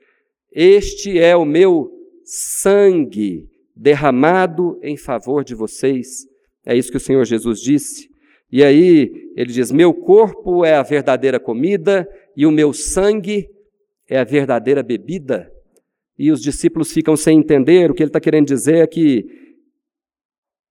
Este 0.53 1.19
é 1.19 1.37
o 1.37 1.45
meu 1.45 1.91
sangue 2.25 3.49
derramado 3.75 4.79
em 4.83 4.97
favor 4.97 5.45
de 5.45 5.55
vocês. 5.55 6.27
É 6.67 6.77
isso 6.77 6.91
que 6.91 6.97
o 6.97 7.01
Senhor 7.01 7.25
Jesus 7.25 7.61
disse. 7.61 8.09
E 8.51 8.65
aí 8.65 9.33
ele 9.37 9.53
diz: 9.53 9.71
Meu 9.71 9.93
corpo 9.93 10.65
é 10.65 10.75
a 10.75 10.83
verdadeira 10.83 11.39
comida 11.39 12.09
e 12.37 12.47
o 12.47 12.51
meu 12.51 12.73
sangue 12.73 13.49
é 14.09 14.19
a 14.19 14.25
verdadeira 14.25 14.83
bebida. 14.83 15.53
E 16.19 16.33
os 16.33 16.43
discípulos 16.43 16.93
ficam 16.93 17.17
sem 17.17 17.39
entender. 17.39 17.91
O 17.91 17.95
que 17.95 18.03
ele 18.03 18.09
está 18.09 18.21
querendo 18.21 18.47
dizer 18.47 18.77
é 18.77 18.87
que 18.87 19.25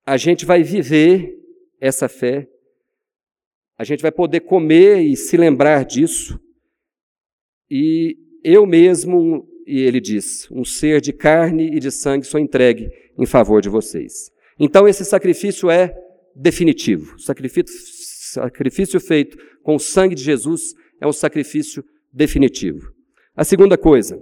a 0.06 0.18
gente 0.18 0.46
vai 0.46 0.64
viver 0.64 1.38
essa 1.80 2.08
fé, 2.08 2.48
a 3.78 3.84
gente 3.84 4.02
vai 4.02 4.12
poder 4.12 4.40
comer 4.42 5.02
e 5.02 5.16
se 5.16 5.38
lembrar 5.38 5.86
disso. 5.86 6.40
E 7.70 8.18
eu 8.44 8.66
mesmo, 8.66 9.48
e 9.68 9.82
ele 9.82 10.00
diz, 10.00 10.48
um 10.50 10.64
ser 10.64 11.02
de 11.02 11.12
carne 11.12 11.76
e 11.76 11.80
de 11.80 11.92
sangue 11.92 12.26
sou 12.26 12.40
entregue 12.40 12.90
em 13.18 13.26
favor 13.26 13.62
de 13.62 13.68
vocês. 13.68 14.32
Então 14.58 14.88
esse 14.88 15.04
sacrifício 15.04 15.70
é 15.70 15.94
definitivo. 16.34 17.16
O 17.16 17.20
sacrifício, 17.20 17.76
sacrifício 18.32 19.00
feito 19.00 19.38
com 19.62 19.76
o 19.76 19.80
sangue 19.80 20.16
de 20.16 20.24
Jesus 20.24 20.74
é 21.02 21.06
um 21.06 21.12
sacrifício 21.12 21.84
definitivo. 22.14 22.94
A 23.36 23.44
segunda 23.44 23.78
coisa, 23.78 24.18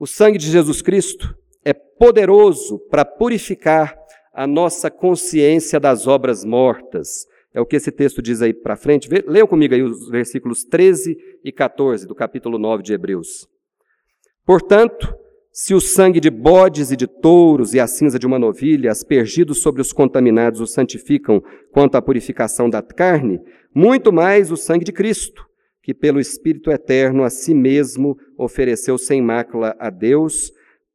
o 0.00 0.06
sangue 0.06 0.38
de 0.38 0.50
Jesus 0.50 0.80
Cristo 0.80 1.36
é 1.62 1.74
poderoso 1.74 2.78
para 2.90 3.04
purificar 3.04 3.94
a 4.32 4.46
nossa 4.46 4.90
consciência 4.90 5.78
das 5.78 6.06
obras 6.06 6.44
mortas. 6.44 7.26
É 7.52 7.60
o 7.60 7.66
que 7.66 7.76
esse 7.76 7.92
texto 7.92 8.22
diz 8.22 8.40
aí 8.40 8.54
para 8.54 8.76
frente. 8.76 9.08
Leiam 9.26 9.46
comigo 9.46 9.74
aí 9.74 9.82
os 9.82 10.08
versículos 10.08 10.64
13 10.64 11.16
e 11.44 11.52
14 11.52 12.06
do 12.06 12.14
capítulo 12.14 12.58
9 12.58 12.82
de 12.82 12.94
Hebreus. 12.94 13.48
Portanto, 14.48 15.14
se 15.52 15.74
o 15.74 15.80
sangue 15.80 16.20
de 16.20 16.30
bodes 16.30 16.90
e 16.90 16.96
de 16.96 17.06
touros 17.06 17.74
e 17.74 17.80
a 17.80 17.86
cinza 17.86 18.18
de 18.18 18.26
uma 18.26 18.38
novilha, 18.38 18.90
aspergidos 18.90 19.60
sobre 19.60 19.82
os 19.82 19.92
contaminados, 19.92 20.58
os 20.62 20.72
santificam 20.72 21.42
quanto 21.70 21.96
à 21.96 22.00
purificação 22.00 22.70
da 22.70 22.80
carne, 22.80 23.42
muito 23.74 24.10
mais 24.10 24.50
o 24.50 24.56
sangue 24.56 24.86
de 24.86 24.92
Cristo, 24.92 25.46
que 25.82 25.92
pelo 25.92 26.18
Espírito 26.18 26.70
eterno 26.70 27.24
a 27.24 27.28
si 27.28 27.52
mesmo 27.52 28.16
ofereceu 28.38 28.96
sem 28.96 29.20
mácula 29.20 29.76
a 29.78 29.90
Deus, 29.90 30.50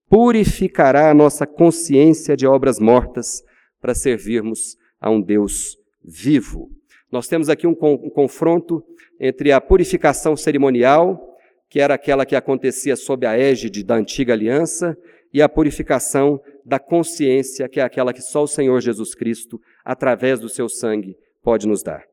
purificará 0.10 1.12
a 1.12 1.14
nossa 1.14 1.46
consciência 1.46 2.36
de 2.36 2.48
obras 2.48 2.80
mortas 2.80 3.44
para 3.80 3.94
servirmos 3.94 4.78
a 5.00 5.12
um 5.12 5.22
Deus 5.22 5.78
vivo. 6.04 6.72
Nós 7.12 7.28
temos 7.28 7.50
aqui 7.50 7.68
um, 7.68 7.78
um 7.80 8.10
confronto 8.10 8.84
entre 9.20 9.52
a 9.52 9.62
purificação 9.62 10.36
cerimonial 10.36 11.33
que 11.74 11.80
era 11.80 11.96
aquela 11.96 12.24
que 12.24 12.36
acontecia 12.36 12.96
sob 12.96 13.26
a 13.26 13.36
égide 13.36 13.84
da 13.84 13.96
antiga 13.96 14.32
aliança, 14.32 14.96
e 15.34 15.42
a 15.42 15.50
purificação 15.50 16.40
da 16.64 16.78
consciência, 16.78 17.68
que 17.68 17.80
é 17.80 17.84
aquela 17.84 18.14
que 18.14 18.22
só 18.22 18.44
o 18.44 18.48
Senhor 18.48 18.80
Jesus 18.80 19.16
Cristo, 19.16 19.60
através 19.84 20.40
do 20.40 20.48
seu 20.48 20.70
sangue, 20.70 21.18
pode 21.42 21.68
nos 21.68 21.82
dar. 21.82 22.04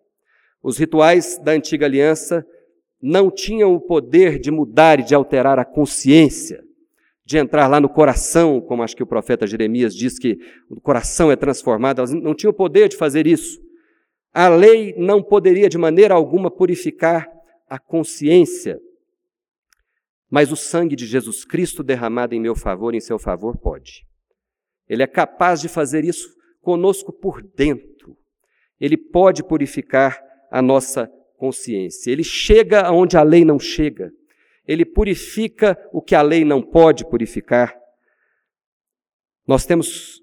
Os 0.62 0.78
rituais 0.78 1.38
da 1.44 1.52
antiga 1.52 1.84
aliança 1.84 2.42
não 3.02 3.30
tinham 3.30 3.74
o 3.74 3.80
poder 3.82 4.38
de 4.38 4.50
mudar 4.50 4.98
e 4.98 5.02
de 5.02 5.14
alterar 5.14 5.58
a 5.58 5.64
consciência, 5.66 6.64
de 7.22 7.36
entrar 7.36 7.66
lá 7.66 7.78
no 7.78 7.88
coração, 7.90 8.62
como 8.62 8.82
acho 8.82 8.96
que 8.96 9.02
o 9.02 9.06
profeta 9.06 9.46
Jeremias 9.46 9.94
diz 9.94 10.18
que 10.18 10.38
o 10.70 10.80
coração 10.80 11.30
é 11.30 11.36
transformado, 11.36 11.98
elas 11.98 12.14
não 12.14 12.34
tinham 12.34 12.52
o 12.52 12.56
poder 12.56 12.88
de 12.88 12.96
fazer 12.96 13.26
isso. 13.26 13.60
A 14.32 14.48
lei 14.48 14.94
não 14.96 15.22
poderia 15.22 15.68
de 15.68 15.76
maneira 15.76 16.14
alguma 16.14 16.50
purificar 16.50 17.28
a 17.68 17.78
consciência. 17.78 18.80
Mas 20.30 20.52
o 20.52 20.56
sangue 20.56 20.94
de 20.94 21.06
Jesus 21.06 21.44
Cristo 21.44 21.82
derramado 21.82 22.34
em 22.34 22.40
meu 22.40 22.54
favor, 22.54 22.94
em 22.94 23.00
seu 23.00 23.18
favor, 23.18 23.58
pode. 23.58 24.06
Ele 24.88 25.02
é 25.02 25.06
capaz 25.06 25.60
de 25.60 25.68
fazer 25.68 26.04
isso 26.04 26.32
conosco 26.60 27.12
por 27.12 27.42
dentro. 27.42 28.16
Ele 28.78 28.96
pode 28.96 29.42
purificar 29.42 30.22
a 30.50 30.62
nossa 30.62 31.10
consciência. 31.36 32.12
Ele 32.12 32.22
chega 32.22 32.82
aonde 32.82 33.16
a 33.16 33.22
lei 33.22 33.44
não 33.44 33.58
chega. 33.58 34.12
Ele 34.66 34.84
purifica 34.84 35.76
o 35.92 36.00
que 36.00 36.14
a 36.14 36.22
lei 36.22 36.44
não 36.44 36.62
pode 36.62 37.04
purificar. 37.08 37.76
Nós 39.46 39.66
temos 39.66 40.22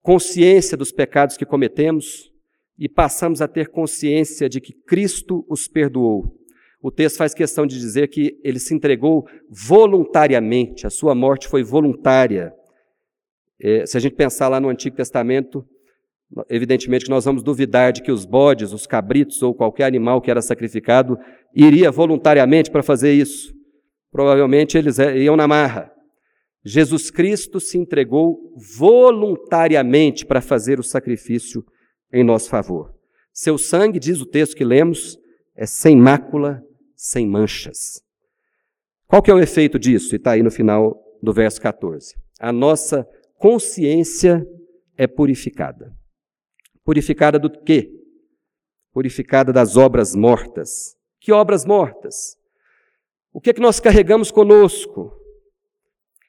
consciência 0.00 0.76
dos 0.76 0.90
pecados 0.90 1.36
que 1.36 1.44
cometemos 1.44 2.32
e 2.78 2.88
passamos 2.88 3.42
a 3.42 3.48
ter 3.48 3.68
consciência 3.68 4.48
de 4.48 4.60
que 4.60 4.72
Cristo 4.72 5.44
os 5.48 5.68
perdoou 5.68 6.41
o 6.82 6.90
texto 6.90 7.16
faz 7.16 7.32
questão 7.32 7.64
de 7.64 7.78
dizer 7.78 8.08
que 8.08 8.40
ele 8.42 8.58
se 8.58 8.74
entregou 8.74 9.24
voluntariamente, 9.48 10.84
a 10.84 10.90
sua 10.90 11.14
morte 11.14 11.46
foi 11.46 11.62
voluntária. 11.62 12.52
É, 13.60 13.86
se 13.86 13.96
a 13.96 14.00
gente 14.00 14.16
pensar 14.16 14.48
lá 14.48 14.58
no 14.58 14.68
Antigo 14.68 14.96
Testamento, 14.96 15.64
evidentemente 16.50 17.04
que 17.04 17.10
nós 17.10 17.24
vamos 17.24 17.44
duvidar 17.44 17.92
de 17.92 18.02
que 18.02 18.10
os 18.10 18.24
bodes, 18.24 18.72
os 18.72 18.84
cabritos 18.84 19.40
ou 19.42 19.54
qualquer 19.54 19.84
animal 19.84 20.20
que 20.20 20.30
era 20.30 20.42
sacrificado 20.42 21.16
iria 21.54 21.88
voluntariamente 21.92 22.68
para 22.68 22.82
fazer 22.82 23.12
isso. 23.12 23.54
Provavelmente 24.10 24.76
eles 24.76 24.98
é, 24.98 25.16
iam 25.18 25.36
na 25.36 25.46
marra. 25.46 25.92
Jesus 26.64 27.12
Cristo 27.12 27.60
se 27.60 27.78
entregou 27.78 28.40
voluntariamente 28.76 30.26
para 30.26 30.40
fazer 30.40 30.80
o 30.80 30.84
sacrifício 30.84 31.64
em 32.12 32.24
nosso 32.24 32.50
favor. 32.50 32.92
Seu 33.32 33.56
sangue, 33.56 34.00
diz 34.00 34.20
o 34.20 34.26
texto 34.26 34.56
que 34.56 34.64
lemos, 34.64 35.16
é 35.56 35.64
sem 35.64 35.96
mácula 35.96 36.62
sem 37.02 37.26
manchas. 37.26 38.00
Qual 39.08 39.20
que 39.20 39.28
é 39.28 39.34
o 39.34 39.40
efeito 39.40 39.76
disso? 39.76 40.14
E 40.14 40.16
está 40.16 40.32
aí 40.32 40.42
no 40.42 40.52
final 40.52 40.96
do 41.20 41.32
verso 41.32 41.60
14. 41.60 42.14
A 42.38 42.52
nossa 42.52 43.04
consciência 43.36 44.46
é 44.96 45.08
purificada. 45.08 45.92
Purificada 46.84 47.40
do 47.40 47.50
quê? 47.50 47.90
Purificada 48.92 49.52
das 49.52 49.76
obras 49.76 50.14
mortas. 50.14 50.96
Que 51.20 51.32
obras 51.32 51.64
mortas? 51.64 52.36
O 53.32 53.40
que 53.40 53.50
é 53.50 53.52
que 53.52 53.60
nós 53.60 53.80
carregamos 53.80 54.30
conosco? 54.30 55.12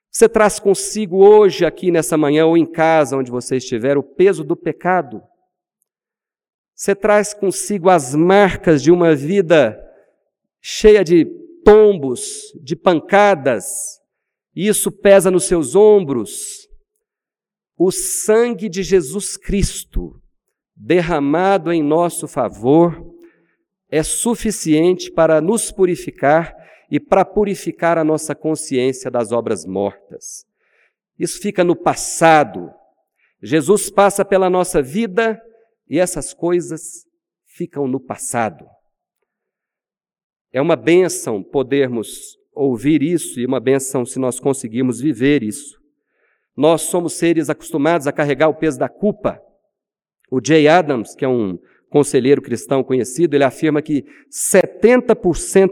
Você 0.10 0.28
traz 0.28 0.60
consigo 0.60 1.18
hoje, 1.18 1.66
aqui 1.68 1.92
nessa 1.92 2.18
manhã, 2.18 2.48
ou 2.48 2.58
em 2.58 2.66
casa, 2.66 3.16
onde 3.16 3.30
você 3.30 3.58
estiver, 3.58 3.96
o 3.96 4.04
peso 4.04 4.44
do 4.44 4.56
pecado. 4.56 5.22
Você 6.74 6.96
traz 6.96 7.32
consigo 7.32 7.92
as 7.92 8.16
marcas 8.16 8.82
de 8.82 8.92
uma 8.92 9.16
vida 9.16 9.83
cheia 10.66 11.04
de 11.04 11.26
tombos, 11.66 12.54
de 12.64 12.74
pancadas, 12.74 13.66
e 14.56 14.66
isso 14.66 14.90
pesa 14.90 15.30
nos 15.30 15.44
seus 15.44 15.76
ombros. 15.76 16.70
O 17.78 17.92
sangue 17.92 18.70
de 18.70 18.82
Jesus 18.82 19.36
Cristo, 19.36 20.22
derramado 20.74 21.70
em 21.70 21.84
nosso 21.84 22.30
favor, 22.30 23.14
é 23.90 24.02
suficiente 24.02 25.12
para 25.12 25.42
nos 25.42 25.70
purificar 25.70 26.56
e 26.90 26.98
para 26.98 27.26
purificar 27.26 27.98
a 27.98 28.04
nossa 28.04 28.34
consciência 28.34 29.12
das 29.12 29.34
obras 29.34 29.66
mortas. 29.66 30.46
Isso 31.20 31.42
fica 31.42 31.64
no 31.64 31.76
passado. 31.76 32.72
Jesus 33.42 33.90
passa 33.90 34.24
pela 34.24 34.50
nossa 34.50 34.82
vida 34.82 35.42
e 35.90 36.00
essas 36.00 36.34
coisas 36.34 37.06
ficam 37.46 37.86
no 37.86 38.00
passado. 38.00 38.66
É 40.54 40.62
uma 40.62 40.76
benção 40.76 41.42
podermos 41.42 42.38
ouvir 42.54 43.02
isso 43.02 43.40
e 43.40 43.46
uma 43.46 43.60
benção 43.60 44.06
se 44.06 44.20
nós 44.20 44.40
conseguirmos 44.40 45.02
viver 45.02 45.42
isso. 45.42 45.80
Nós 46.56 46.84
somos 46.84 47.14
seres 47.14 47.50
acostumados 47.50 48.06
a 48.06 48.12
carregar 48.12 48.48
o 48.50 48.54
peso 48.54 48.78
da 48.78 48.88
culpa. 48.88 49.42
O 50.32 50.40
Jay 50.46 50.68
Adams, 50.68 51.16
que 51.16 51.26
é 51.26 51.28
um 51.28 51.58
conselheiro 51.90 52.42
cristão 52.42 52.84
conhecido, 52.84 53.36
ele 53.36 53.44
afirma 53.44 53.82
que 53.82 54.06
70% 54.56 55.70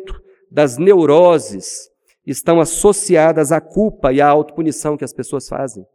das 0.50 0.80
neuroses 0.80 1.90
estão 2.26 2.60
associadas 2.60 3.52
à 3.52 3.62
culpa 3.62 4.12
e 4.12 4.20
à 4.20 4.28
autopunição 4.28 4.98
que 4.98 5.06
as 5.06 5.14
pessoas 5.14 5.48
fazem. 5.48 5.86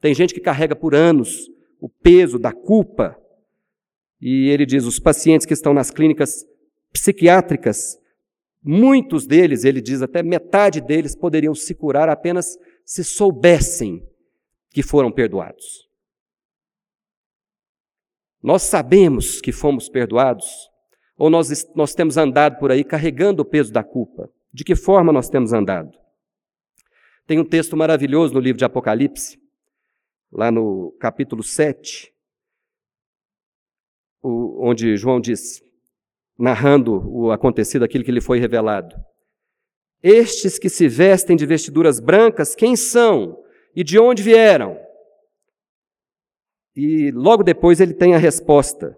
Tem 0.00 0.14
gente 0.14 0.34
que 0.34 0.40
carrega 0.40 0.76
por 0.76 0.94
anos 0.94 1.48
o 1.80 1.88
peso 1.88 2.38
da 2.38 2.52
culpa. 2.52 3.16
E 4.20 4.48
ele 4.48 4.66
diz: 4.66 4.84
os 4.84 4.98
pacientes 4.98 5.46
que 5.46 5.54
estão 5.54 5.72
nas 5.72 5.90
clínicas 5.90 6.44
psiquiátricas 6.92 7.98
Muitos 8.62 9.26
deles, 9.26 9.64
ele 9.64 9.80
diz 9.80 10.02
até 10.02 10.22
metade 10.22 10.80
deles, 10.80 11.16
poderiam 11.16 11.54
se 11.54 11.74
curar 11.74 12.08
apenas 12.08 12.56
se 12.84 13.04
soubessem 13.04 14.06
que 14.70 14.82
foram 14.82 15.12
perdoados. 15.12 15.88
Nós 18.42 18.62
sabemos 18.62 19.40
que 19.40 19.52
fomos 19.52 19.88
perdoados? 19.88 20.70
Ou 21.16 21.28
nós, 21.28 21.66
nós 21.74 21.94
temos 21.94 22.16
andado 22.16 22.58
por 22.58 22.70
aí 22.70 22.84
carregando 22.84 23.42
o 23.42 23.44
peso 23.44 23.72
da 23.72 23.82
culpa? 23.82 24.30
De 24.52 24.64
que 24.64 24.76
forma 24.76 25.12
nós 25.12 25.28
temos 25.28 25.52
andado? 25.52 25.90
Tem 27.26 27.38
um 27.38 27.44
texto 27.44 27.76
maravilhoso 27.76 28.32
no 28.32 28.40
livro 28.40 28.58
de 28.58 28.64
Apocalipse, 28.64 29.38
lá 30.32 30.50
no 30.50 30.92
capítulo 30.98 31.42
7, 31.42 32.12
onde 34.22 34.96
João 34.96 35.20
diz: 35.20 35.62
narrando 36.38 37.02
o 37.10 37.32
acontecido, 37.32 37.84
aquilo 37.84 38.04
que 38.04 38.12
lhe 38.12 38.20
foi 38.20 38.38
revelado. 38.38 38.94
Estes 40.02 40.58
que 40.58 40.68
se 40.68 40.86
vestem 40.86 41.36
de 41.36 41.44
vestiduras 41.44 41.98
brancas, 41.98 42.54
quem 42.54 42.76
são 42.76 43.42
e 43.74 43.82
de 43.82 43.98
onde 43.98 44.22
vieram? 44.22 44.78
E 46.76 47.10
logo 47.10 47.42
depois 47.42 47.80
ele 47.80 47.92
tem 47.92 48.14
a 48.14 48.18
resposta: 48.18 48.96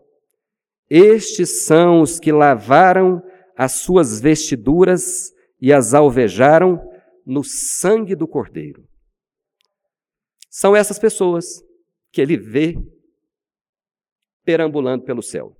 Estes 0.88 1.64
são 1.64 2.03
os 2.03 2.20
que 2.20 2.31
lavaram 2.31 3.22
as 3.57 3.72
suas 3.72 4.20
vestiduras 4.20 5.33
e 5.61 5.72
as 5.72 5.94
alvejaram 5.94 6.81
no 7.24 7.42
sangue 7.42 8.14
do 8.14 8.29
Cordeiro. 8.29 8.87
São 10.50 10.74
essas 10.74 10.98
pessoas 10.98 11.46
que 12.12 12.20
ele 12.20 12.37
vê 12.37 12.76
perambulando 14.44 15.05
pelo 15.05 15.22
céu. 15.22 15.57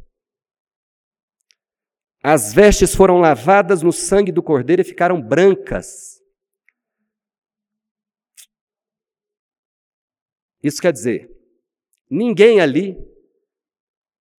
As 2.23 2.53
vestes 2.53 2.95
foram 2.95 3.19
lavadas 3.19 3.83
no 3.83 3.93
sangue 3.93 4.31
do 4.31 4.43
cordeiro 4.43 4.83
e 4.83 4.85
ficaram 4.85 5.21
brancas. 5.21 6.21
Isso 10.63 10.83
quer 10.83 10.93
dizer, 10.93 11.31
ninguém 12.11 12.61
ali 12.61 12.95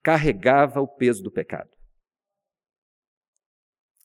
carregava 0.04 0.80
o 0.80 0.88
peso 0.88 1.24
do 1.24 1.32
pecado. 1.32 1.70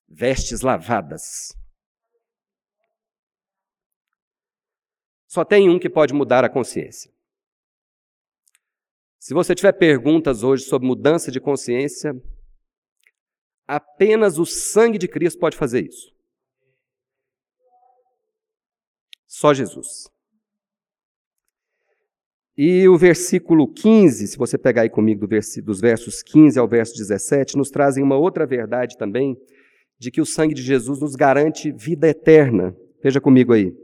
Vestes 0.09 0.62
lavadas. 0.62 1.55
Só 5.27 5.45
tem 5.45 5.69
um 5.69 5.79
que 5.79 5.91
pode 5.91 6.15
mudar 6.15 6.45
a 6.45 6.49
consciência. 6.49 7.12
Se 9.19 9.35
você 9.35 9.55
tiver 9.55 9.73
perguntas 9.73 10.43
hoje 10.43 10.65
sobre 10.65 10.89
mudança 10.89 11.31
de 11.31 11.41
consciência, 11.41 12.15
Apenas 13.66 14.38
o 14.38 14.46
sangue 14.46 14.98
de 14.98 15.09
Cristo 15.09 15.40
pode 15.40 15.57
fazer 15.57 15.85
isso. 15.85 16.14
Só 19.26 19.52
Jesus. 19.52 20.09
E 22.57 22.88
o 22.88 22.96
versículo 22.96 23.70
15, 23.70 24.29
se 24.29 24.38
você 24.38 24.57
pegar 24.57 24.83
aí 24.83 24.88
comigo 24.88 25.26
do 25.26 25.62
dos 25.62 25.81
versos 25.81 26.22
15 26.22 26.59
ao 26.59 26.66
verso 26.66 26.94
17, 26.96 27.57
nos 27.57 27.70
trazem 27.70 28.02
uma 28.02 28.16
outra 28.16 28.46
verdade 28.46 28.96
também, 28.96 29.37
de 29.98 30.11
que 30.11 30.20
o 30.20 30.26
sangue 30.26 30.55
de 30.55 30.62
Jesus 30.62 31.00
nos 31.00 31.14
garante 31.14 31.70
vida 31.70 32.09
eterna. 32.09 32.74
Veja 33.02 33.20
comigo 33.20 33.52
aí. 33.52 33.74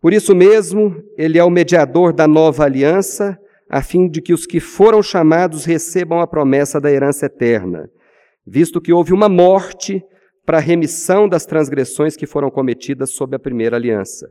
Por 0.00 0.12
isso 0.12 0.34
mesmo, 0.34 1.04
ele 1.16 1.38
é 1.38 1.44
o 1.44 1.50
mediador 1.50 2.12
da 2.12 2.26
nova 2.26 2.64
aliança, 2.64 3.38
a 3.68 3.82
fim 3.82 4.08
de 4.08 4.20
que 4.20 4.32
os 4.32 4.46
que 4.46 4.58
foram 4.58 5.02
chamados 5.02 5.64
recebam 5.64 6.20
a 6.20 6.26
promessa 6.26 6.80
da 6.80 6.90
herança 6.90 7.26
eterna 7.26 7.88
visto 8.46 8.80
que 8.80 8.92
houve 8.92 9.12
uma 9.12 9.28
morte 9.28 10.02
para 10.44 10.58
a 10.58 10.60
remissão 10.60 11.28
das 11.28 11.44
transgressões 11.44 12.16
que 12.16 12.26
foram 12.26 12.50
cometidas 12.50 13.10
sob 13.10 13.34
a 13.34 13.38
primeira 13.38 13.76
aliança. 13.76 14.28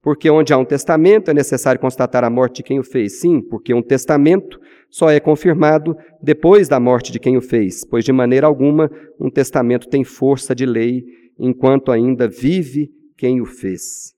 Porque 0.00 0.30
onde 0.30 0.52
há 0.52 0.56
um 0.56 0.64
testamento 0.64 1.30
é 1.30 1.34
necessário 1.34 1.80
constatar 1.80 2.22
a 2.22 2.30
morte 2.30 2.56
de 2.56 2.62
quem 2.62 2.78
o 2.78 2.84
fez. 2.84 3.20
Sim, 3.20 3.40
porque 3.40 3.74
um 3.74 3.82
testamento 3.82 4.60
só 4.88 5.10
é 5.10 5.18
confirmado 5.18 5.96
depois 6.22 6.68
da 6.68 6.78
morte 6.78 7.10
de 7.10 7.18
quem 7.18 7.36
o 7.36 7.42
fez, 7.42 7.84
pois 7.84 8.04
de 8.04 8.12
maneira 8.12 8.46
alguma 8.46 8.88
um 9.20 9.28
testamento 9.28 9.88
tem 9.88 10.04
força 10.04 10.54
de 10.54 10.64
lei 10.64 11.04
enquanto 11.36 11.90
ainda 11.90 12.28
vive 12.28 12.90
quem 13.16 13.40
o 13.40 13.44
fez. 13.44 14.14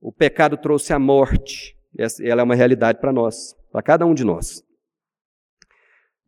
O 0.00 0.12
pecado 0.12 0.56
trouxe 0.56 0.92
a 0.92 0.98
morte, 0.98 1.76
ela 2.22 2.42
é 2.42 2.44
uma 2.44 2.54
realidade 2.54 3.00
para 3.00 3.12
nós, 3.12 3.56
para 3.72 3.82
cada 3.82 4.06
um 4.06 4.14
de 4.14 4.24
nós. 4.24 4.62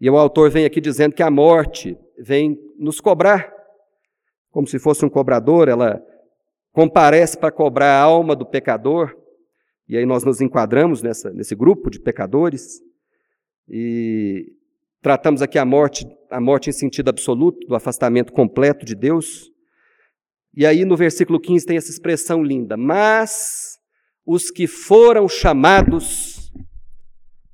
E 0.01 0.09
o 0.09 0.17
autor 0.17 0.51
vem 0.51 0.65
aqui 0.65 0.81
dizendo 0.81 1.15
que 1.15 1.23
a 1.23 1.31
morte 1.31 1.97
vem 2.19 2.59
nos 2.79 3.01
cobrar, 3.01 3.53
como 4.51 4.67
se 4.67 4.79
fosse 4.79 5.05
um 5.05 5.09
cobrador, 5.09 5.69
ela 5.69 6.01
comparece 6.73 7.37
para 7.37 7.51
cobrar 7.51 7.91
a 7.91 8.03
alma 8.03 8.37
do 8.37 8.47
pecador, 8.47 9.17
e 9.89 9.97
aí 9.97 10.07
nós 10.07 10.23
nos 10.23 10.41
enquadramos 10.41 11.03
nessa, 11.03 11.31
nesse 11.31 11.55
grupo 11.55 11.91
de 11.91 11.99
pecadores, 11.99 12.81
e 13.69 14.53
tratamos 15.03 15.43
aqui 15.43 15.59
a 15.59 15.65
morte, 15.65 16.07
a 16.31 16.41
morte 16.41 16.71
em 16.71 16.73
sentido 16.73 17.09
absoluto, 17.09 17.67
do 17.67 17.75
afastamento 17.75 18.33
completo 18.33 18.85
de 18.85 18.95
Deus. 18.95 19.51
E 20.55 20.65
aí 20.65 20.85
no 20.85 20.97
versículo 20.97 21.41
15 21.41 21.67
tem 21.67 21.77
essa 21.77 21.91
expressão 21.91 22.43
linda: 22.43 22.77
Mas 22.77 23.79
os 24.25 24.51
que 24.51 24.67
foram 24.67 25.29
chamados 25.29 26.38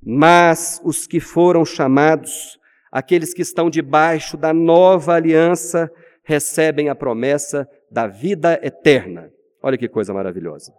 mas 0.04 0.80
os 0.84 1.06
que 1.06 1.20
foram 1.20 1.64
chamados, 1.64 2.58
aqueles 2.92 3.32
que 3.32 3.42
estão 3.42 3.70
debaixo 3.70 4.36
da 4.36 4.52
nova 4.52 5.14
aliança, 5.14 5.90
recebem 6.22 6.88
a 6.88 6.94
promessa 6.94 7.68
da 7.90 8.06
vida 8.06 8.58
eterna. 8.62 9.32
Olha 9.62 9.78
que 9.78 9.88
coisa 9.88 10.12
maravilhosa. 10.12 10.74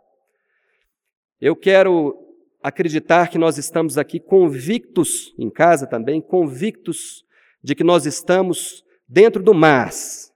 Eu 1.41 1.55
quero 1.55 2.15
acreditar 2.61 3.29
que 3.29 3.37
nós 3.37 3.57
estamos 3.57 3.97
aqui 3.97 4.19
convictos, 4.19 5.33
em 5.37 5.49
casa 5.49 5.85
também, 5.85 6.21
convictos 6.21 7.23
de 7.63 7.75
que 7.75 7.83
nós 7.83 8.05
estamos 8.05 8.83
dentro 9.07 9.41
do 9.41 9.53
mas. 9.53 10.31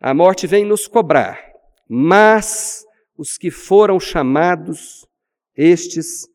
A 0.00 0.12
morte 0.12 0.46
vem 0.46 0.64
nos 0.64 0.88
cobrar, 0.88 1.40
mas 1.88 2.84
os 3.16 3.38
que 3.38 3.50
foram 3.50 4.00
chamados, 4.00 5.06
estes 5.56 6.26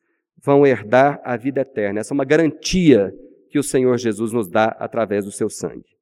vão 0.47 0.65
herdar 0.65 1.19
a 1.25 1.35
vida 1.35 1.59
eterna. 1.59 1.99
Essa 1.99 2.13
é 2.13 2.15
uma 2.15 2.23
garantia 2.23 3.13
que 3.49 3.59
o 3.59 3.63
Senhor 3.63 3.97
Jesus 3.97 4.31
nos 4.31 4.49
dá 4.49 4.67
através 4.79 5.25
do 5.25 5.31
seu 5.31 5.49
sangue. 5.49 5.97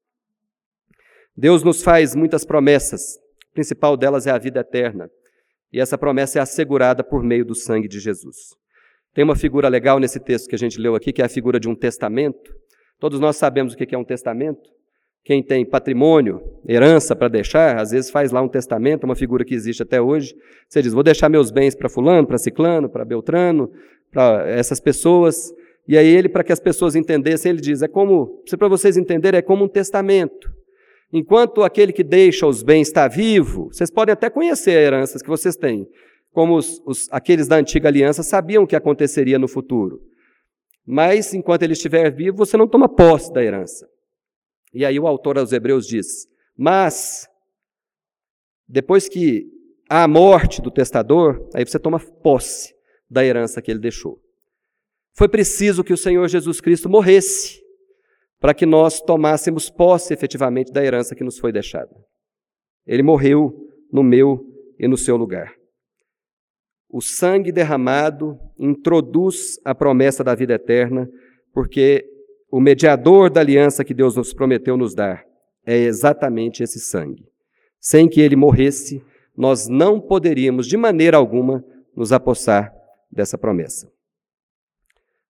Deus 1.36 1.64
nos 1.64 1.82
faz 1.82 2.14
muitas 2.14 2.46
promessas, 2.46 3.18
a 3.52 3.54
principal 3.56 3.98
delas 3.98 4.28
é 4.28 4.32
a 4.32 4.38
vida 4.38 4.60
eterna, 4.60 5.10
e 5.74 5.80
essa 5.80 5.98
promessa 5.98 6.38
é 6.38 6.42
assegurada 6.44 7.04
por 7.04 7.24
meio 7.24 7.44
do 7.44 7.56
sangue 7.56 7.88
de 7.88 8.00
Jesus. 8.00 8.56
Tem 9.16 9.24
uma 9.24 9.36
figura 9.36 9.68
legal 9.68 10.00
nesse 10.00 10.20
texto 10.20 10.48
que 10.48 10.56
a 10.56 10.60
gente 10.60 10.80
leu 10.80 10.94
aqui, 10.94 11.12
que 11.12 11.24
é 11.24 11.26
a 11.26 11.30
figura 11.30 11.60
de 11.60 11.68
um 11.68 11.76
testamento. 11.76 12.54
Todos 13.00 13.20
nós 13.20 13.38
sabemos 13.38 13.74
o 13.74 13.78
que 13.78 13.96
é 13.96 13.98
um 13.98 14.06
testamento. 14.06 14.70
Quem 15.24 15.42
tem 15.42 15.66
patrimônio, 15.66 16.40
herança 16.68 17.16
para 17.16 17.28
deixar, 17.28 17.80
às 17.80 17.90
vezes 17.90 18.12
faz 18.12 18.32
lá 18.32 18.44
um 18.44 18.48
testamento, 18.48 19.06
uma 19.06 19.16
figura 19.16 19.44
que 19.44 19.56
existe 19.56 19.82
até 19.82 20.00
hoje. 20.00 20.36
Você 20.70 20.84
diz: 20.84 20.94
vou 20.94 21.02
deixar 21.02 21.30
meus 21.30 21.50
bens 21.50 21.74
para 21.74 21.90
Fulano, 21.90 22.28
para 22.28 22.38
Ciclano, 22.38 22.88
para 22.88 23.04
Beltrano, 23.04 23.72
para 24.16 24.50
essas 24.50 24.80
pessoas. 24.80 25.54
E 25.86 25.98
aí 25.98 26.08
ele, 26.08 26.30
para 26.30 26.42
que 26.42 26.54
as 26.54 26.60
pessoas 26.60 26.96
entendessem, 26.96 27.50
ele 27.50 27.60
diz: 27.60 27.82
é 27.82 27.88
como, 27.88 28.42
para 28.58 28.70
vocês 28.70 28.96
entenderem, 28.96 29.40
é 29.40 29.42
como 29.42 29.66
um 29.66 29.68
testamento. 29.68 30.50
Enquanto 31.12 31.64
aquele 31.64 31.92
que 31.92 32.04
deixa 32.04 32.48
os 32.48 32.64
bens 32.64 32.88
está 32.88 33.10
vivo, 33.10 33.68
vocês 33.72 33.92
podem 33.92 34.14
até 34.14 34.30
conhecer 34.30 34.72
as 34.72 34.86
heranças 34.86 35.22
que 35.22 35.28
vocês 35.28 35.56
têm, 35.58 35.88
como 36.32 36.56
os, 36.56 36.82
os, 36.86 37.08
aqueles 37.12 37.48
da 37.48 37.58
antiga 37.58 37.90
aliança 37.90 38.24
sabiam 38.24 38.64
o 38.64 38.68
que 38.68 38.76
aconteceria 38.76 39.38
no 39.38 39.48
futuro. 39.48 40.02
Mas 40.86 41.34
enquanto 41.34 41.64
ele 41.64 41.74
estiver 41.74 42.10
vivo, 42.10 42.38
você 42.38 42.56
não 42.56 42.68
toma 42.68 42.88
posse 42.88 43.32
da 43.34 43.44
herança. 43.44 43.88
E 44.74 44.86
aí 44.86 44.98
o 44.98 45.08
autor 45.08 45.38
aos 45.38 45.52
Hebreus 45.52 45.86
diz: 45.86 46.26
Mas, 46.58 47.28
depois 48.68 49.10
que 49.10 49.46
há 49.90 50.04
a 50.04 50.08
morte 50.08 50.62
do 50.62 50.72
testador, 50.72 51.50
aí 51.54 51.66
você 51.66 51.78
toma 51.78 52.00
posse 52.00 52.75
da 53.10 53.26
herança 53.26 53.62
que 53.62 53.72
ele 53.72 53.80
deixou. 53.80 54.20
Foi 55.14 55.30
preciso 55.30 55.84
que 55.84 55.94
o 55.94 55.98
Senhor 55.98 56.28
Jesus 56.28 56.60
Cristo 56.60 56.90
morresse 56.90 57.64
para 58.40 58.54
que 58.54 58.66
nós 58.66 59.02
tomássemos 59.02 59.70
posse 59.70 60.14
efetivamente 60.14 60.72
da 60.72 60.84
herança 60.84 61.16
que 61.16 61.24
nos 61.24 61.40
foi 61.40 61.52
deixada. 61.52 61.96
Ele 62.86 63.02
morreu 63.02 63.56
no 63.92 64.04
meu 64.04 64.46
e 64.78 64.88
no 64.88 64.98
seu 64.98 65.16
lugar. 65.16 65.54
O 66.90 67.02
sangue 67.02 67.52
derramado 67.52 68.38
introduz 68.60 69.60
a 69.64 69.74
promessa 69.74 70.24
da 70.24 70.36
vida 70.36 70.54
eterna, 70.54 71.10
porque 71.54 72.06
o 72.52 72.60
mediador 72.60 73.30
da 73.30 73.40
aliança 73.40 73.84
que 73.84 73.94
Deus 73.94 74.16
nos 74.16 74.34
prometeu 74.34 74.78
nos 74.78 74.94
dar 74.94 75.26
é 75.66 75.78
exatamente 75.78 76.62
esse 76.62 76.80
sangue. 76.80 77.26
Sem 77.80 78.08
que 78.08 78.22
ele 78.22 78.36
morresse, 78.36 79.02
nós 79.36 79.68
não 79.68 80.00
poderíamos 80.00 80.68
de 80.68 80.78
maneira 80.78 81.18
alguma 81.18 81.64
nos 81.96 82.12
apossar 82.12 82.75
dessa 83.16 83.38
promessa. 83.38 83.92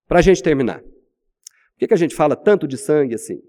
Para 0.08 0.20
a 0.20 0.22
gente 0.22 0.42
terminar, 0.42 0.82
por 0.82 1.80
que, 1.80 1.88
que 1.88 1.94
a 1.94 1.98
gente 1.98 2.16
fala 2.16 2.36
tanto 2.36 2.68
de 2.68 2.78
sangue 2.78 3.16
assim? 3.16 3.40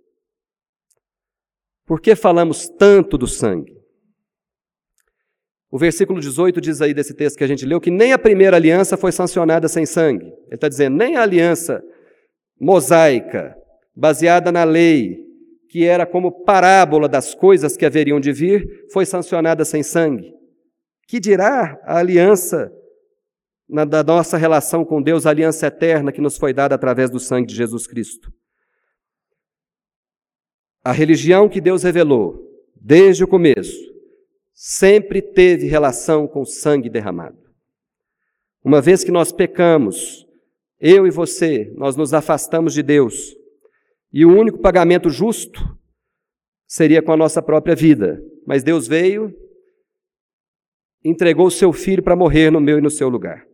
Por 1.87 2.01
que 2.01 2.16
falamos 2.16 2.68
tanto 2.68 3.16
do 3.16 3.27
sangue? 3.27 3.77
O 5.70 5.79
versículo 5.79 6.20
18 6.20 6.61
diz 6.61 6.81
aí 6.81 6.94
desse 6.94 7.14
texto 7.14 7.37
que 7.37 7.44
a 7.44 7.46
gente 7.46 7.66
leu 7.66 7.81
que 7.81 7.90
nem 7.90 8.12
a 8.12 8.18
primeira 8.18 8.57
aliança 8.57 8.96
foi 8.96 9.12
sancionada 9.12 9.68
sem 9.68 9.85
sangue. 9.85 10.27
Ele 10.27 10.55
está 10.55 10.68
dizendo, 10.68 10.96
nem 10.96 11.16
a 11.16 11.22
aliança 11.22 11.83
mosaica, 12.59 13.57
baseada 13.94 14.51
na 14.51 14.64
lei, 14.64 15.18
que 15.68 15.85
era 15.85 16.07
como 16.07 16.44
parábola 16.44 17.09
das 17.09 17.35
coisas 17.35 17.77
que 17.77 17.85
haveriam 17.85 18.18
de 18.18 18.33
vir, 18.33 18.87
foi 18.92 19.05
sancionada 19.05 19.64
sem 19.64 19.83
sangue. 19.83 20.33
Que 21.07 21.20
dirá 21.20 21.79
a 21.85 21.99
aliança 21.99 22.72
na, 23.68 23.85
da 23.85 24.02
nossa 24.02 24.37
relação 24.37 24.85
com 24.85 25.02
Deus, 25.02 25.26
a 25.26 25.31
aliança 25.31 25.66
eterna 25.66 26.12
que 26.12 26.20
nos 26.20 26.37
foi 26.37 26.52
dada 26.52 26.74
através 26.74 27.11
do 27.11 27.18
sangue 27.18 27.48
de 27.48 27.55
Jesus 27.55 27.87
Cristo? 27.87 28.33
A 30.85 30.92
religião 30.92 31.48
que 31.48 31.61
Deus 31.61 31.83
revelou 31.83 32.46
desde 32.74 33.24
o 33.24 33.29
começo 33.29 33.76
sempre 34.55 35.20
teve 35.20 35.66
relação 35.66 36.26
com 36.29 36.44
sangue 36.44 36.88
derramado. 36.88 37.38
Uma 38.64 38.81
vez 38.81 39.05
que 39.05 39.11
nós 39.11 39.33
pecamos, 39.33 40.26
eu 40.81 41.07
e 41.07 41.11
você, 41.11 41.72
nós 41.76 41.96
nos 41.96 42.14
afastamos 42.14 42.72
de 42.72 42.83
Deus, 42.83 43.35
e 44.12 44.24
o 44.24 44.31
único 44.31 44.59
pagamento 44.59 45.11
justo 45.11 45.61
seria 46.66 47.02
com 47.02 47.12
a 47.12 47.16
nossa 47.16 47.42
própria 47.42 47.74
vida. 47.74 48.22
Mas 48.46 48.62
Deus 48.62 48.87
veio, 48.87 49.35
entregou 51.05 51.46
o 51.46 51.50
seu 51.50 51.72
filho 51.72 52.02
para 52.02 52.16
morrer 52.16 52.50
no 52.50 52.61
meu 52.61 52.79
e 52.79 52.81
no 52.81 52.90
seu 52.90 53.09
lugar. 53.09 53.46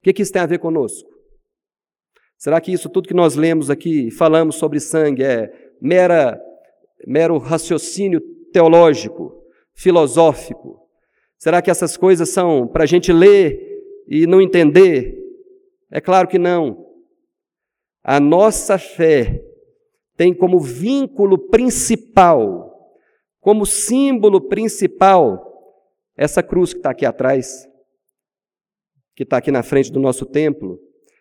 O 0.00 0.04
que, 0.04 0.12
que 0.12 0.22
isso 0.22 0.32
tem 0.32 0.42
a 0.42 0.46
ver 0.46 0.58
conosco? 0.58 1.08
Será 2.36 2.60
que 2.60 2.72
isso 2.72 2.88
tudo 2.88 3.08
que 3.08 3.14
nós 3.14 3.34
lemos 3.34 3.68
aqui, 3.68 4.10
falamos 4.10 4.56
sobre 4.56 4.78
sangue, 4.78 5.24
é 5.24 5.52
mera, 5.80 6.40
mero 7.06 7.36
raciocínio 7.38 8.20
teológico? 8.52 9.38
filosófico? 9.78 10.88
Será 11.38 11.62
que 11.62 11.70
essas 11.70 11.96
coisas 11.96 12.28
são 12.30 12.66
para 12.66 12.82
a 12.82 12.86
gente 12.86 13.12
ler 13.12 13.60
e 14.08 14.26
não 14.26 14.42
entender? 14.42 15.16
É 15.90 16.00
claro 16.00 16.26
que 16.26 16.38
não. 16.38 16.84
A 18.02 18.18
nossa 18.18 18.76
fé 18.76 19.40
tem 20.16 20.34
como 20.34 20.58
vínculo 20.58 21.38
principal, 21.38 22.92
como 23.40 23.64
símbolo 23.64 24.40
principal, 24.40 25.44
essa 26.16 26.42
cruz 26.42 26.72
que 26.72 26.80
está 26.80 26.90
aqui 26.90 27.06
atrás, 27.06 27.67
que 29.18 29.24
está 29.24 29.38
aqui 29.38 29.50
na 29.50 29.64
frente 29.64 29.90
do 29.90 29.98
nosso 29.98 30.24
templo, 30.24 30.78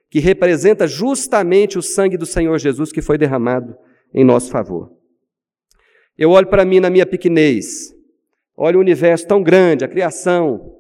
que 0.08 0.20
representa 0.20 0.86
justamente 0.86 1.80
o 1.80 1.82
sangue 1.82 2.16
do 2.16 2.28
Senhor 2.28 2.56
Jesus 2.60 2.92
que 2.92 3.02
foi 3.02 3.18
derramado 3.18 3.76
em 4.14 4.24
nosso 4.24 4.52
favor. 4.52 4.92
Eu 6.16 6.30
olho 6.30 6.46
para 6.46 6.64
mim 6.64 6.80
na 6.80 6.92
minha 6.92 7.08
pequenez, 7.08 7.92
olho 8.56 8.78
o 8.78 8.82
universo 8.82 9.26
tão 9.26 9.42
grande, 9.42 9.84
a 9.84 9.88
criação, 9.88 10.76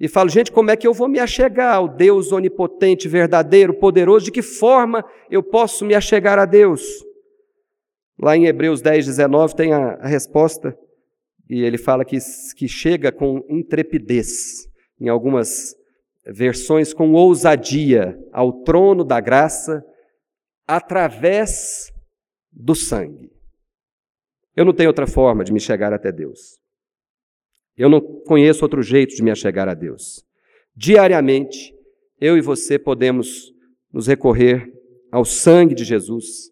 e 0.00 0.08
falo, 0.08 0.30
gente, 0.30 0.50
como 0.50 0.70
é 0.70 0.76
que 0.76 0.86
eu 0.86 0.94
vou 0.94 1.06
me 1.06 1.18
achegar 1.18 1.74
ao 1.74 1.86
Deus 1.86 2.32
onipotente, 2.32 3.08
verdadeiro, 3.08 3.74
poderoso? 3.74 4.24
De 4.24 4.32
que 4.32 4.40
forma 4.40 5.04
eu 5.30 5.42
posso 5.42 5.84
me 5.84 5.94
achegar 5.94 6.38
a 6.38 6.46
Deus? 6.46 6.80
Lá 8.18 8.38
em 8.38 8.46
Hebreus 8.46 8.80
10, 8.80 9.04
19 9.04 9.54
tem 9.54 9.74
a, 9.74 9.96
a 9.96 10.06
resposta, 10.08 10.74
e 11.46 11.62
ele 11.62 11.76
fala 11.76 12.06
que, 12.06 12.16
que 12.56 12.66
chega 12.66 13.12
com 13.12 13.44
intrepidez, 13.50 14.66
em 14.98 15.10
algumas 15.10 15.76
versões 16.26 16.92
com 16.92 17.12
ousadia 17.12 18.18
ao 18.32 18.62
trono 18.62 19.04
da 19.04 19.20
graça, 19.20 19.84
através 20.66 21.92
do 22.50 22.74
sangue. 22.74 23.30
Eu 24.56 24.64
não 24.64 24.72
tenho 24.72 24.88
outra 24.88 25.06
forma 25.06 25.44
de 25.44 25.52
me 25.52 25.60
chegar 25.60 25.92
até 25.92 26.10
Deus. 26.10 26.58
Eu 27.76 27.88
não 27.88 28.00
conheço 28.00 28.64
outro 28.64 28.82
jeito 28.82 29.14
de 29.14 29.22
me 29.22 29.30
achegar 29.30 29.68
a 29.68 29.74
Deus. 29.74 30.24
Diariamente, 30.76 31.74
eu 32.20 32.36
e 32.38 32.40
você 32.40 32.78
podemos 32.78 33.52
nos 33.92 34.06
recorrer 34.06 34.72
ao 35.10 35.24
sangue 35.24 35.74
de 35.74 35.84
Jesus 35.84 36.50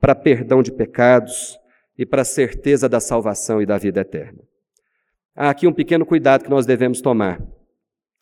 para 0.00 0.14
perdão 0.14 0.62
de 0.62 0.70
pecados 0.70 1.58
e 1.96 2.06
para 2.06 2.24
certeza 2.24 2.88
da 2.88 3.00
salvação 3.00 3.60
e 3.60 3.66
da 3.66 3.78
vida 3.78 4.00
eterna. 4.00 4.42
Há 5.34 5.50
aqui 5.50 5.66
um 5.66 5.72
pequeno 5.72 6.06
cuidado 6.06 6.44
que 6.44 6.50
nós 6.50 6.66
devemos 6.66 7.00
tomar, 7.00 7.40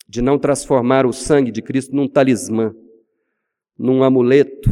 de 0.07 0.21
não 0.21 0.39
transformar 0.39 1.05
o 1.05 1.13
sangue 1.13 1.51
de 1.51 1.61
Cristo 1.61 1.95
num 1.95 2.07
talismã, 2.07 2.73
num 3.77 4.03
amuleto, 4.03 4.69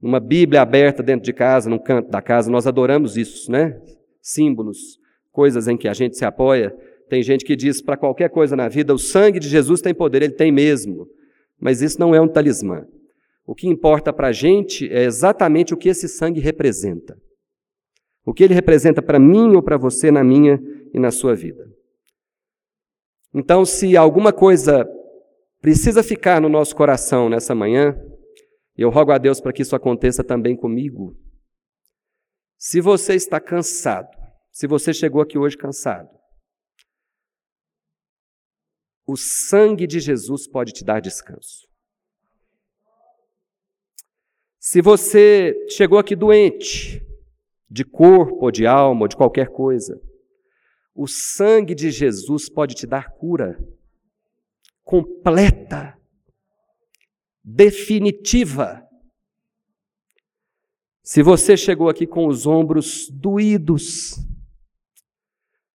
numa 0.00 0.20
Bíblia 0.20 0.62
aberta 0.62 1.02
dentro 1.02 1.24
de 1.24 1.32
casa, 1.32 1.70
num 1.70 1.78
canto 1.78 2.10
da 2.10 2.20
casa. 2.20 2.50
Nós 2.50 2.66
adoramos 2.66 3.16
isso, 3.16 3.50
né? 3.50 3.80
Símbolos, 4.20 4.98
coisas 5.32 5.68
em 5.68 5.76
que 5.76 5.88
a 5.88 5.94
gente 5.94 6.16
se 6.16 6.24
apoia 6.24 6.74
tem 7.08 7.22
gente 7.22 7.44
que 7.44 7.56
diz 7.56 7.80
para 7.80 7.96
qualquer 7.96 8.28
coisa 8.28 8.54
na 8.54 8.68
vida: 8.68 8.94
o 8.94 8.98
sangue 8.98 9.40
de 9.40 9.48
Jesus 9.48 9.80
tem 9.80 9.94
poder, 9.94 10.22
ele 10.22 10.34
tem 10.34 10.52
mesmo. 10.52 11.08
Mas 11.58 11.82
isso 11.82 11.98
não 11.98 12.14
é 12.14 12.20
um 12.20 12.28
talismã. 12.28 12.86
O 13.46 13.54
que 13.54 13.66
importa 13.66 14.12
para 14.12 14.28
a 14.28 14.32
gente 14.32 14.88
é 14.92 15.04
exatamente 15.04 15.72
o 15.72 15.76
que 15.76 15.88
esse 15.88 16.06
sangue 16.06 16.38
representa. 16.38 17.16
O 18.24 18.34
que 18.34 18.44
ele 18.44 18.54
representa 18.54 19.00
para 19.00 19.18
mim 19.18 19.56
ou 19.56 19.62
para 19.62 19.78
você, 19.78 20.10
na 20.10 20.22
minha 20.22 20.60
e 20.92 21.00
na 21.00 21.10
sua 21.10 21.34
vida. 21.34 21.66
Então, 23.38 23.64
se 23.64 23.96
alguma 23.96 24.32
coisa 24.32 24.84
precisa 25.60 26.02
ficar 26.02 26.40
no 26.40 26.48
nosso 26.48 26.74
coração 26.74 27.28
nessa 27.28 27.54
manhã, 27.54 27.96
eu 28.76 28.90
rogo 28.90 29.12
a 29.12 29.18
Deus 29.18 29.40
para 29.40 29.52
que 29.52 29.62
isso 29.62 29.76
aconteça 29.76 30.24
também 30.24 30.56
comigo. 30.56 31.16
Se 32.58 32.80
você 32.80 33.14
está 33.14 33.40
cansado, 33.40 34.08
se 34.50 34.66
você 34.66 34.92
chegou 34.92 35.22
aqui 35.22 35.38
hoje 35.38 35.56
cansado, 35.56 36.10
o 39.06 39.16
sangue 39.16 39.86
de 39.86 40.00
Jesus 40.00 40.48
pode 40.48 40.72
te 40.72 40.84
dar 40.84 41.00
descanso. 41.00 41.68
Se 44.58 44.82
você 44.82 45.54
chegou 45.70 45.96
aqui 45.96 46.16
doente, 46.16 47.00
de 47.70 47.84
corpo, 47.84 48.44
ou 48.44 48.50
de 48.50 48.66
alma, 48.66 49.02
ou 49.02 49.08
de 49.08 49.16
qualquer 49.16 49.48
coisa, 49.48 50.07
o 50.98 51.06
sangue 51.06 51.76
de 51.76 51.92
Jesus 51.92 52.48
pode 52.48 52.74
te 52.74 52.84
dar 52.84 53.12
cura 53.12 53.56
completa, 54.82 55.96
definitiva. 57.44 58.84
Se 61.00 61.22
você 61.22 61.56
chegou 61.56 61.88
aqui 61.88 62.04
com 62.04 62.26
os 62.26 62.46
ombros 62.46 63.08
doídos, 63.10 64.16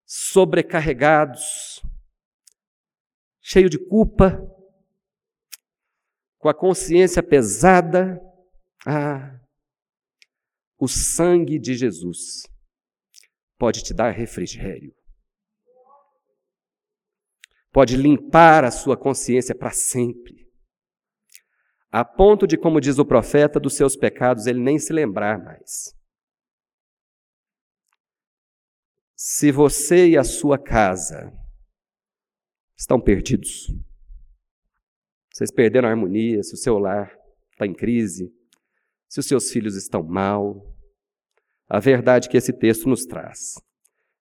sobrecarregados, 0.05 1.81
cheio 3.41 3.69
de 3.69 3.77
culpa, 3.77 4.41
com 6.37 6.47
a 6.47 6.53
consciência 6.53 7.21
pesada. 7.21 8.21
Ah, 8.87 9.37
o 10.77 10.87
sangue 10.87 11.59
de 11.59 11.73
Jesus 11.73 12.43
pode 13.57 13.83
te 13.83 13.93
dar 13.93 14.11
refrigério. 14.11 14.97
Pode 17.71 17.95
limpar 17.95 18.63
a 18.63 18.71
sua 18.71 18.97
consciência 18.97 19.55
para 19.55 19.71
sempre. 19.71 20.47
A 21.91 22.03
ponto 22.05 22.45
de, 22.45 22.57
como 22.57 22.79
diz 22.79 22.99
o 22.99 23.05
profeta, 23.05 23.59
dos 23.59 23.75
seus 23.75 23.95
pecados 23.95 24.45
ele 24.45 24.59
nem 24.59 24.77
se 24.77 24.93
lembrar 24.93 25.43
mais. 25.43 25.95
Se 29.15 29.51
você 29.51 30.09
e 30.09 30.17
a 30.17 30.23
sua 30.23 30.57
casa 30.57 31.33
estão 32.77 32.99
perdidos. 32.99 33.67
Vocês 35.31 35.51
perderam 35.51 35.89
a 35.89 35.91
harmonia, 35.91 36.41
se 36.41 36.53
o 36.53 36.57
seu 36.57 36.79
lar 36.79 37.13
está 37.51 37.65
em 37.65 37.73
crise, 37.73 38.33
se 39.07 39.19
os 39.19 39.25
seus 39.27 39.51
filhos 39.51 39.75
estão 39.75 40.01
mal. 40.01 40.73
A 41.67 41.79
verdade 41.79 42.29
que 42.29 42.37
esse 42.37 42.53
texto 42.53 42.87
nos 42.87 43.05
traz 43.05 43.55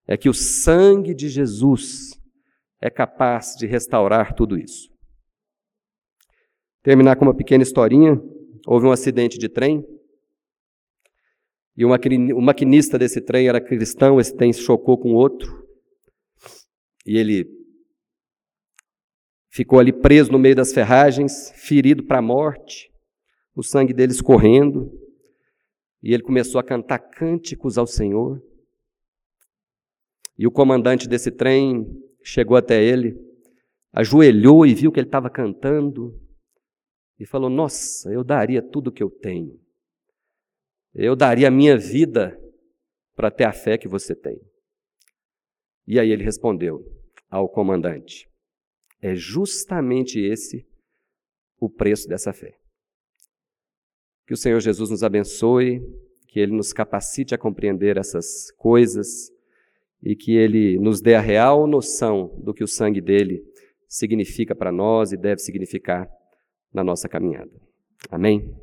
é 0.07 0.17
que 0.17 0.29
o 0.29 0.35
sangue 0.35 1.15
de 1.15 1.29
Jesus 1.29 2.18
é 2.81 2.91
capaz 2.91 3.55
de 3.57 3.67
restaurar 3.67 4.35
tudo 4.35 4.59
isso. 4.59 4.89
Terminar 6.83 7.17
com 7.17 7.25
uma 7.25 7.37
pequena 7.37 7.63
historinha. 7.63 8.21
Houve 8.67 8.87
um 8.87 8.93
acidente 8.93 9.39
de 9.39 9.49
trem 9.49 9.85
e 11.79 11.85
o 11.85 12.41
maquinista 12.41 12.99
desse 12.99 13.21
trem 13.21 13.49
era 13.49 13.61
cristão, 13.61 14.19
esse 14.19 14.37
trem 14.37 14.53
se 14.53 14.61
chocou 14.61 14.99
com 14.99 15.15
outro 15.15 15.65
e 17.07 17.17
ele 17.17 17.49
ficou 19.49 19.79
ali 19.79 19.93
preso 19.93 20.33
no 20.33 20.41
meio 20.41 20.57
das 20.57 20.73
ferragens, 20.73 21.53
ferido 21.55 22.03
para 22.03 22.19
a 22.19 22.23
morte, 22.23 22.93
o 23.55 23.63
sangue 23.63 23.95
dele 23.95 24.11
escorrendo, 24.11 24.91
e 26.03 26.13
ele 26.13 26.25
começou 26.25 26.59
a 26.61 26.65
cantar 26.65 26.99
cânticos 26.99 27.79
ao 27.79 27.87
Senhor. 27.87 28.43
E 30.37 30.49
o 30.49 30.51
comandante 30.51 31.09
desse 31.09 31.31
trem 31.31 31.87
chegou 32.29 32.59
até 32.59 32.83
ele, 32.83 33.17
ajoelhou 33.91 34.67
e 34.67 34.75
viu 34.75 34.93
que 34.93 35.01
ele 35.01 35.09
estava 35.09 35.31
cantando, 35.31 36.21
e 37.19 37.25
falou: 37.25 37.49
Nossa, 37.49 38.13
eu 38.13 38.23
daria 38.23 38.63
tudo 38.63 38.89
o 38.89 38.93
que 38.93 39.03
eu 39.03 39.11
tenho, 39.11 39.59
eu 40.95 41.17
daria 41.17 41.49
a 41.49 41.51
minha 41.51 41.77
vida 41.77 42.39
para 43.15 43.31
ter 43.31 43.45
a 43.45 43.53
fé 43.53 43.79
que 43.79 43.89
você 43.89 44.15
tem? 44.15 44.39
E 45.87 45.99
aí 45.99 46.11
ele 46.11 46.23
respondeu 46.23 46.85
ao 47.31 47.49
comandante: 47.49 48.29
É 49.01 49.15
justamente 49.15 50.21
esse 50.21 50.69
o 51.59 51.71
preço 51.71 52.07
dessa 52.07 52.33
fé. 52.33 52.59
Que 54.27 54.35
o 54.35 54.37
Senhor 54.37 54.61
Jesus 54.61 54.91
nos 54.91 55.03
abençoe, 55.03 55.81
que 56.29 56.39
Ele 56.39 56.53
nos 56.53 56.75
capacite 56.75 57.35
a 57.35 57.39
compreender 57.39 57.97
essas 57.97 58.51
coisas 58.53 59.31
e 60.03 60.15
que 60.15 60.37
Ele 60.37 60.79
nos 60.79 61.01
dê 61.01 61.15
a 61.15 61.21
real 61.21 61.67
noção 61.67 62.35
do 62.39 62.55
que 62.55 62.65
o 62.65 62.69
sangue 62.69 63.01
dele 63.01 63.43
significa 63.87 64.55
para 64.55 64.71
nós 64.71 65.13
e 65.13 65.17
deve 65.17 65.41
significar 65.41 66.09
na 66.73 66.85
nossa 66.85 67.09
caminhada. 67.09 67.51
Amém? 68.11 68.55